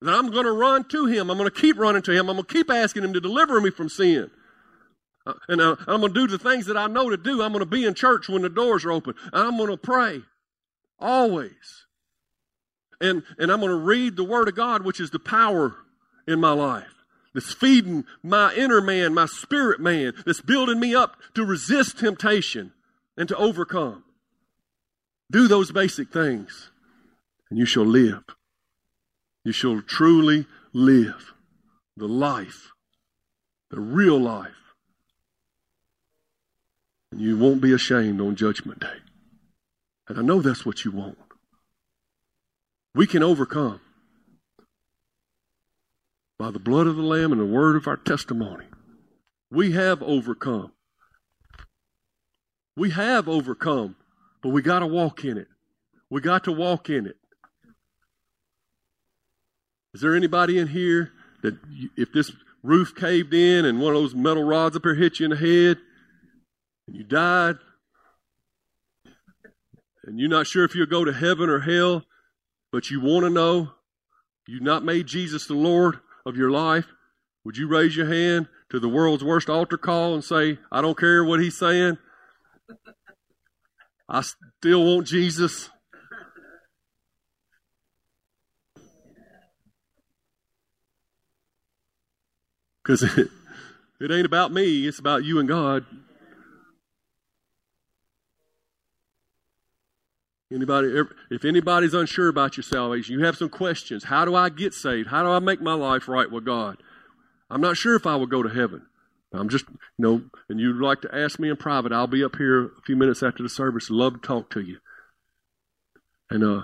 That 0.01 0.13
I'm 0.13 0.31
going 0.31 0.45
to 0.45 0.51
run 0.51 0.85
to 0.89 1.05
Him. 1.05 1.29
I'm 1.29 1.37
going 1.37 1.49
to 1.49 1.61
keep 1.61 1.77
running 1.77 2.01
to 2.03 2.11
Him. 2.11 2.29
I'm 2.29 2.37
going 2.37 2.45
to 2.45 2.53
keep 2.53 2.71
asking 2.71 3.03
Him 3.03 3.13
to 3.13 3.21
deliver 3.21 3.59
me 3.59 3.69
from 3.69 3.89
sin. 3.89 4.31
Uh, 5.27 5.33
and 5.47 5.61
uh, 5.61 5.75
I'm 5.85 5.99
going 5.99 6.13
to 6.13 6.19
do 6.19 6.27
the 6.27 6.39
things 6.39 6.65
that 6.65 6.77
I 6.77 6.87
know 6.87 7.09
to 7.09 7.17
do. 7.17 7.41
I'm 7.43 7.51
going 7.51 7.59
to 7.59 7.65
be 7.65 7.85
in 7.85 7.93
church 7.93 8.29
when 8.29 8.41
the 8.41 8.49
doors 8.49 8.85
are 8.85 8.91
open. 8.91 9.13
I'm 9.33 9.57
going 9.57 9.69
to 9.69 9.77
pray. 9.77 10.21
Always 10.97 11.81
and, 13.01 13.23
and 13.37 13.51
I'm 13.51 13.59
going 13.59 13.71
to 13.71 13.75
read 13.75 14.15
the 14.15 14.23
Word 14.23 14.47
of 14.47 14.55
God, 14.55 14.85
which 14.85 14.99
is 14.99 15.09
the 15.09 15.19
power 15.19 15.75
in 16.27 16.39
my 16.39 16.51
life. 16.51 17.03
That's 17.33 17.53
feeding 17.53 18.05
my 18.23 18.53
inner 18.53 18.81
man, 18.81 19.13
my 19.13 19.25
spirit 19.25 19.79
man, 19.79 20.13
that's 20.25 20.41
building 20.41 20.79
me 20.79 20.93
up 20.93 21.17
to 21.33 21.45
resist 21.45 21.99
temptation 21.99 22.73
and 23.17 23.27
to 23.29 23.35
overcome. 23.35 24.03
Do 25.31 25.47
those 25.47 25.71
basic 25.71 26.11
things, 26.11 26.71
and 27.49 27.57
you 27.57 27.65
shall 27.65 27.85
live. 27.85 28.23
You 29.45 29.53
shall 29.53 29.81
truly 29.81 30.45
live 30.73 31.33
the 31.95 32.07
life, 32.07 32.71
the 33.69 33.79
real 33.79 34.19
life. 34.19 34.51
And 37.11 37.21
you 37.21 37.37
won't 37.37 37.61
be 37.61 37.71
ashamed 37.73 38.19
on 38.19 38.35
Judgment 38.35 38.81
Day. 38.81 38.97
And 40.09 40.19
I 40.19 40.21
know 40.21 40.41
that's 40.41 40.65
what 40.65 40.83
you 40.83 40.91
want. 40.91 41.17
We 42.93 43.07
can 43.07 43.23
overcome 43.23 43.79
by 46.37 46.51
the 46.51 46.59
blood 46.59 46.87
of 46.87 46.97
the 46.97 47.03
Lamb 47.03 47.31
and 47.31 47.39
the 47.39 47.45
word 47.45 47.77
of 47.77 47.87
our 47.87 47.95
testimony. 47.95 48.65
We 49.49 49.71
have 49.71 50.03
overcome. 50.03 50.73
We 52.75 52.89
have 52.89 53.29
overcome, 53.29 53.95
but 54.41 54.49
we 54.49 54.61
got 54.61 54.79
to 54.79 54.87
walk 54.87 55.23
in 55.23 55.37
it. 55.37 55.47
We 56.09 56.21
got 56.21 56.43
to 56.45 56.51
walk 56.51 56.89
in 56.89 57.05
it. 57.05 57.17
Is 59.93 60.01
there 60.01 60.15
anybody 60.15 60.57
in 60.57 60.67
here 60.67 61.11
that 61.41 61.57
if 61.97 62.11
this 62.13 62.31
roof 62.63 62.95
caved 62.95 63.33
in 63.33 63.65
and 63.65 63.79
one 63.79 63.95
of 63.95 64.01
those 64.01 64.15
metal 64.15 64.43
rods 64.43 64.75
up 64.75 64.83
here 64.83 64.95
hit 64.95 65.19
you 65.19 65.25
in 65.25 65.31
the 65.31 65.37
head 65.37 65.77
and 66.87 66.95
you 66.95 67.03
died 67.03 67.57
and 70.03 70.19
you're 70.19 70.29
not 70.29 70.47
sure 70.47 70.63
if 70.63 70.75
you'll 70.75 70.85
go 70.85 71.03
to 71.03 71.13
heaven 71.13 71.49
or 71.49 71.59
hell, 71.59 72.03
but 72.71 72.89
you 72.89 73.01
want 73.01 73.25
to 73.25 73.29
know 73.29 73.71
you've 74.47 74.61
not 74.61 74.83
made 74.83 75.07
Jesus 75.07 75.45
the 75.45 75.53
Lord 75.53 75.99
of 76.25 76.37
your 76.37 76.51
life, 76.51 76.85
would 77.43 77.57
you 77.57 77.67
raise 77.67 77.95
your 77.95 78.07
hand 78.07 78.47
to 78.69 78.79
the 78.79 78.89
world's 78.89 79.23
worst 79.23 79.49
altar 79.49 79.77
call 79.77 80.13
and 80.13 80.23
say, 80.23 80.57
I 80.71 80.81
don't 80.81 80.97
care 80.97 81.23
what 81.23 81.41
he's 81.41 81.57
saying? 81.57 81.97
I 84.13 84.21
still 84.21 84.83
want 84.83 85.07
Jesus. 85.07 85.69
Because 92.83 93.03
it, 93.03 93.29
it 94.01 94.11
ain't 94.11 94.25
about 94.25 94.51
me, 94.51 94.85
it's 94.85 94.99
about 94.99 95.23
you 95.23 95.39
and 95.39 95.47
God. 95.47 95.85
Anybody, 100.53 100.93
if 101.29 101.45
anybody's 101.45 101.93
unsure 101.93 102.27
about 102.27 102.57
your 102.57 102.63
salvation, 102.63 103.17
you 103.17 103.23
have 103.23 103.37
some 103.37 103.47
questions. 103.47 104.03
How 104.03 104.25
do 104.25 104.35
I 104.35 104.49
get 104.49 104.73
saved? 104.73 105.07
How 105.07 105.23
do 105.23 105.29
I 105.29 105.39
make 105.39 105.61
my 105.61 105.73
life 105.73 106.09
right 106.09 106.29
with 106.29 106.43
God? 106.43 106.83
I'm 107.49 107.61
not 107.61 107.77
sure 107.77 107.95
if 107.95 108.05
I 108.05 108.17
will 108.17 108.27
go 108.27 108.43
to 108.43 108.49
heaven. 108.49 108.81
I'm 109.33 109.49
just, 109.49 109.65
you 109.69 109.77
know, 109.97 110.23
and 110.49 110.59
you'd 110.59 110.81
like 110.81 111.01
to 111.01 111.15
ask 111.15 111.39
me 111.39 111.49
in 111.49 111.55
private, 111.55 111.93
I'll 111.93 112.07
be 112.07 112.23
up 112.23 112.35
here 112.35 112.65
a 112.65 112.81
few 112.85 112.95
minutes 112.95 113.23
after 113.23 113.41
the 113.41 113.49
service. 113.49 113.89
Love 113.89 114.21
to 114.21 114.27
talk 114.27 114.49
to 114.51 114.59
you. 114.59 114.77
And 116.29 116.43
uh, 116.43 116.61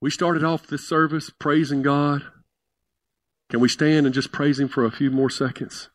we 0.00 0.10
started 0.10 0.44
off 0.44 0.66
this 0.66 0.86
service 0.86 1.30
praising 1.30 1.82
God. 1.82 2.22
Can 3.48 3.60
we 3.60 3.68
stand 3.68 4.06
and 4.06 4.14
just 4.14 4.32
praise 4.32 4.58
Him 4.58 4.68
for 4.68 4.84
a 4.84 4.90
few 4.90 5.10
more 5.10 5.30
seconds? 5.30 5.88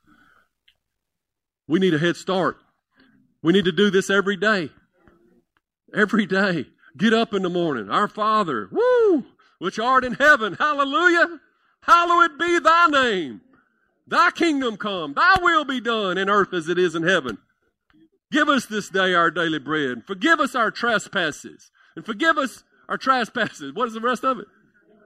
We 1.68 1.80
need 1.80 1.94
a 1.94 2.00
head 2.00 2.16
start. 2.16 2.58
We 3.44 3.54
need 3.54 3.66
to 3.66 3.72
do 3.72 3.90
this 3.90 4.10
every 4.10 4.38
day. 4.38 4.70
Every 5.94 6.26
day. 6.26 6.68
Get 6.98 7.14
up 7.14 7.34
in 7.34 7.44
the 7.44 7.50
morning. 7.50 7.90
Our 7.90 8.08
Father, 8.08 8.70
woo, 8.72 9.26
which 9.60 9.80
art 9.80 10.04
in 10.04 10.14
heaven, 10.14 10.54
hallelujah. 10.54 11.40
Hallowed 11.84 12.38
be 12.38 12.60
thy 12.60 12.88
name. 12.88 13.42
Thy 14.12 14.30
kingdom 14.32 14.76
come. 14.76 15.14
Thy 15.14 15.38
will 15.42 15.64
be 15.64 15.80
done 15.80 16.18
in 16.18 16.30
earth 16.30 16.54
as 16.54 16.68
it 16.68 16.78
is 16.78 16.96
in 16.96 17.04
heaven. 17.04 17.38
Give 18.30 18.50
us 18.50 18.66
this 18.66 18.90
day 18.90 19.14
our 19.14 19.32
daily 19.32 19.60
bread. 19.60 20.04
Forgive 20.06 20.40
us 20.40 20.54
our 20.54 20.70
trespasses 20.70 21.72
And 21.96 22.06
forgive 22.06 22.38
us 22.38 22.64
our 22.88 22.98
trespasses. 22.98 23.74
What 23.74 23.88
is 23.88 23.94
the 23.94 24.02
rest 24.02 24.24
of 24.24 24.40
it? 24.40 24.48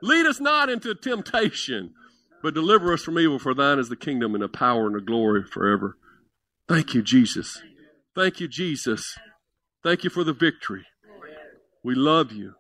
Lead 0.01 0.25
us 0.25 0.39
not 0.39 0.69
into 0.69 0.93
temptation, 0.95 1.93
but 2.43 2.53
deliver 2.53 2.91
us 2.93 3.03
from 3.03 3.19
evil. 3.19 3.39
For 3.39 3.53
thine 3.53 3.79
is 3.79 3.89
the 3.89 3.95
kingdom 3.95 4.33
and 4.33 4.43
the 4.43 4.49
power 4.49 4.87
and 4.87 4.95
the 4.95 5.01
glory 5.01 5.43
forever. 5.43 5.97
Thank 6.67 6.95
you, 6.95 7.03
Jesus. 7.03 7.61
Thank 8.15 8.39
you, 8.39 8.47
Jesus. 8.47 9.17
Thank 9.83 10.03
you 10.03 10.09
for 10.09 10.23
the 10.23 10.33
victory. 10.33 10.85
We 11.83 11.93
love 11.93 12.31
you. 12.31 12.55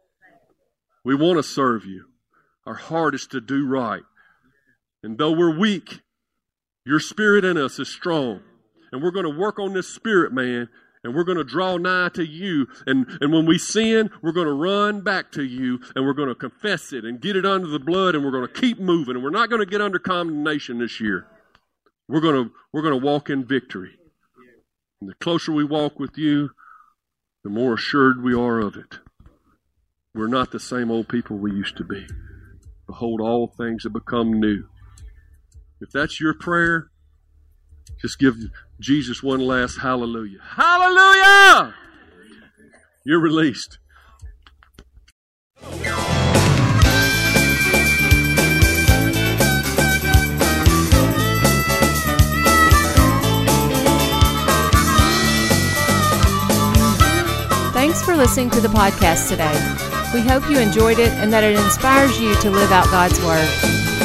We 1.03 1.15
want 1.15 1.37
to 1.37 1.43
serve 1.43 1.85
you. 1.85 2.05
Our 2.67 2.75
heart 2.75 3.15
is 3.15 3.25
to 3.27 3.41
do 3.41 3.67
right. 3.67 4.03
And 5.01 5.17
though 5.17 5.31
we're 5.31 5.57
weak, 5.57 6.01
your 6.85 6.99
spirit 6.99 7.43
in 7.43 7.57
us 7.57 7.79
is 7.79 7.89
strong. 7.89 8.41
And 8.91 9.03
we're 9.03 9.11
going 9.11 9.25
to 9.25 9.37
work 9.37 9.59
on 9.59 9.73
this 9.73 9.87
spirit, 9.87 10.31
man. 10.31 10.69
And 11.03 11.13
we're 11.13 11.23
going 11.23 11.37
to 11.37 11.43
draw 11.43 11.77
nigh 11.77 12.09
to 12.15 12.25
you. 12.25 12.67
And, 12.87 13.05
and 13.21 13.31
when 13.31 13.45
we 13.45 13.57
sin, 13.57 14.09
we're 14.21 14.31
going 14.31 14.47
to 14.47 14.53
run 14.53 15.01
back 15.01 15.31
to 15.33 15.43
you 15.43 15.79
and 15.95 16.05
we're 16.05 16.13
going 16.13 16.29
to 16.29 16.35
confess 16.35 16.93
it 16.93 17.05
and 17.05 17.21
get 17.21 17.35
it 17.35 17.45
under 17.45 17.67
the 17.67 17.79
blood 17.79 18.15
and 18.15 18.23
we're 18.23 18.31
going 18.31 18.47
to 18.47 18.61
keep 18.61 18.79
moving. 18.79 19.15
And 19.15 19.23
we're 19.23 19.29
not 19.29 19.49
going 19.49 19.59
to 19.59 19.69
get 19.69 19.81
under 19.81 19.99
condemnation 19.99 20.79
this 20.79 20.99
year. 20.99 21.27
We're 22.07 22.21
going 22.21 22.45
to, 22.45 22.51
we're 22.71 22.81
going 22.81 22.99
to 22.99 23.05
walk 23.05 23.29
in 23.29 23.45
victory. 23.45 23.91
And 25.01 25.09
the 25.09 25.15
closer 25.15 25.51
we 25.51 25.63
walk 25.63 25.99
with 25.99 26.17
you, 26.17 26.49
the 27.43 27.49
more 27.49 27.75
assured 27.75 28.23
we 28.23 28.33
are 28.33 28.59
of 28.59 28.75
it. 28.75 28.99
We're 30.15 30.27
not 30.27 30.51
the 30.51 30.59
same 30.59 30.89
old 30.89 31.07
people 31.07 31.37
we 31.37 31.51
used 31.51 31.77
to 31.77 31.83
be. 31.83 32.07
Behold, 32.87 33.21
all 33.21 33.53
things 33.57 33.83
have 33.83 33.93
become 33.93 34.39
new. 34.39 34.63
If 35.85 35.91
that's 35.91 36.19
your 36.19 36.33
prayer, 36.33 36.89
just 38.01 38.17
give 38.17 38.35
Jesus 38.79 39.21
one 39.21 39.39
last 39.39 39.77
hallelujah. 39.77 40.39
Hallelujah! 40.41 41.75
You're 43.05 43.19
released. 43.19 43.77
Thanks 57.73 58.01
for 58.01 58.15
listening 58.15 58.49
to 58.49 58.59
the 58.59 58.69
podcast 58.69 59.29
today. 59.29 59.53
We 60.15 60.27
hope 60.27 60.49
you 60.49 60.57
enjoyed 60.57 60.97
it 60.97 61.11
and 61.11 61.31
that 61.31 61.43
it 61.43 61.55
inspires 61.55 62.19
you 62.19 62.33
to 62.37 62.49
live 62.49 62.71
out 62.71 62.85
God's 62.85 63.23
Word. 63.23 64.04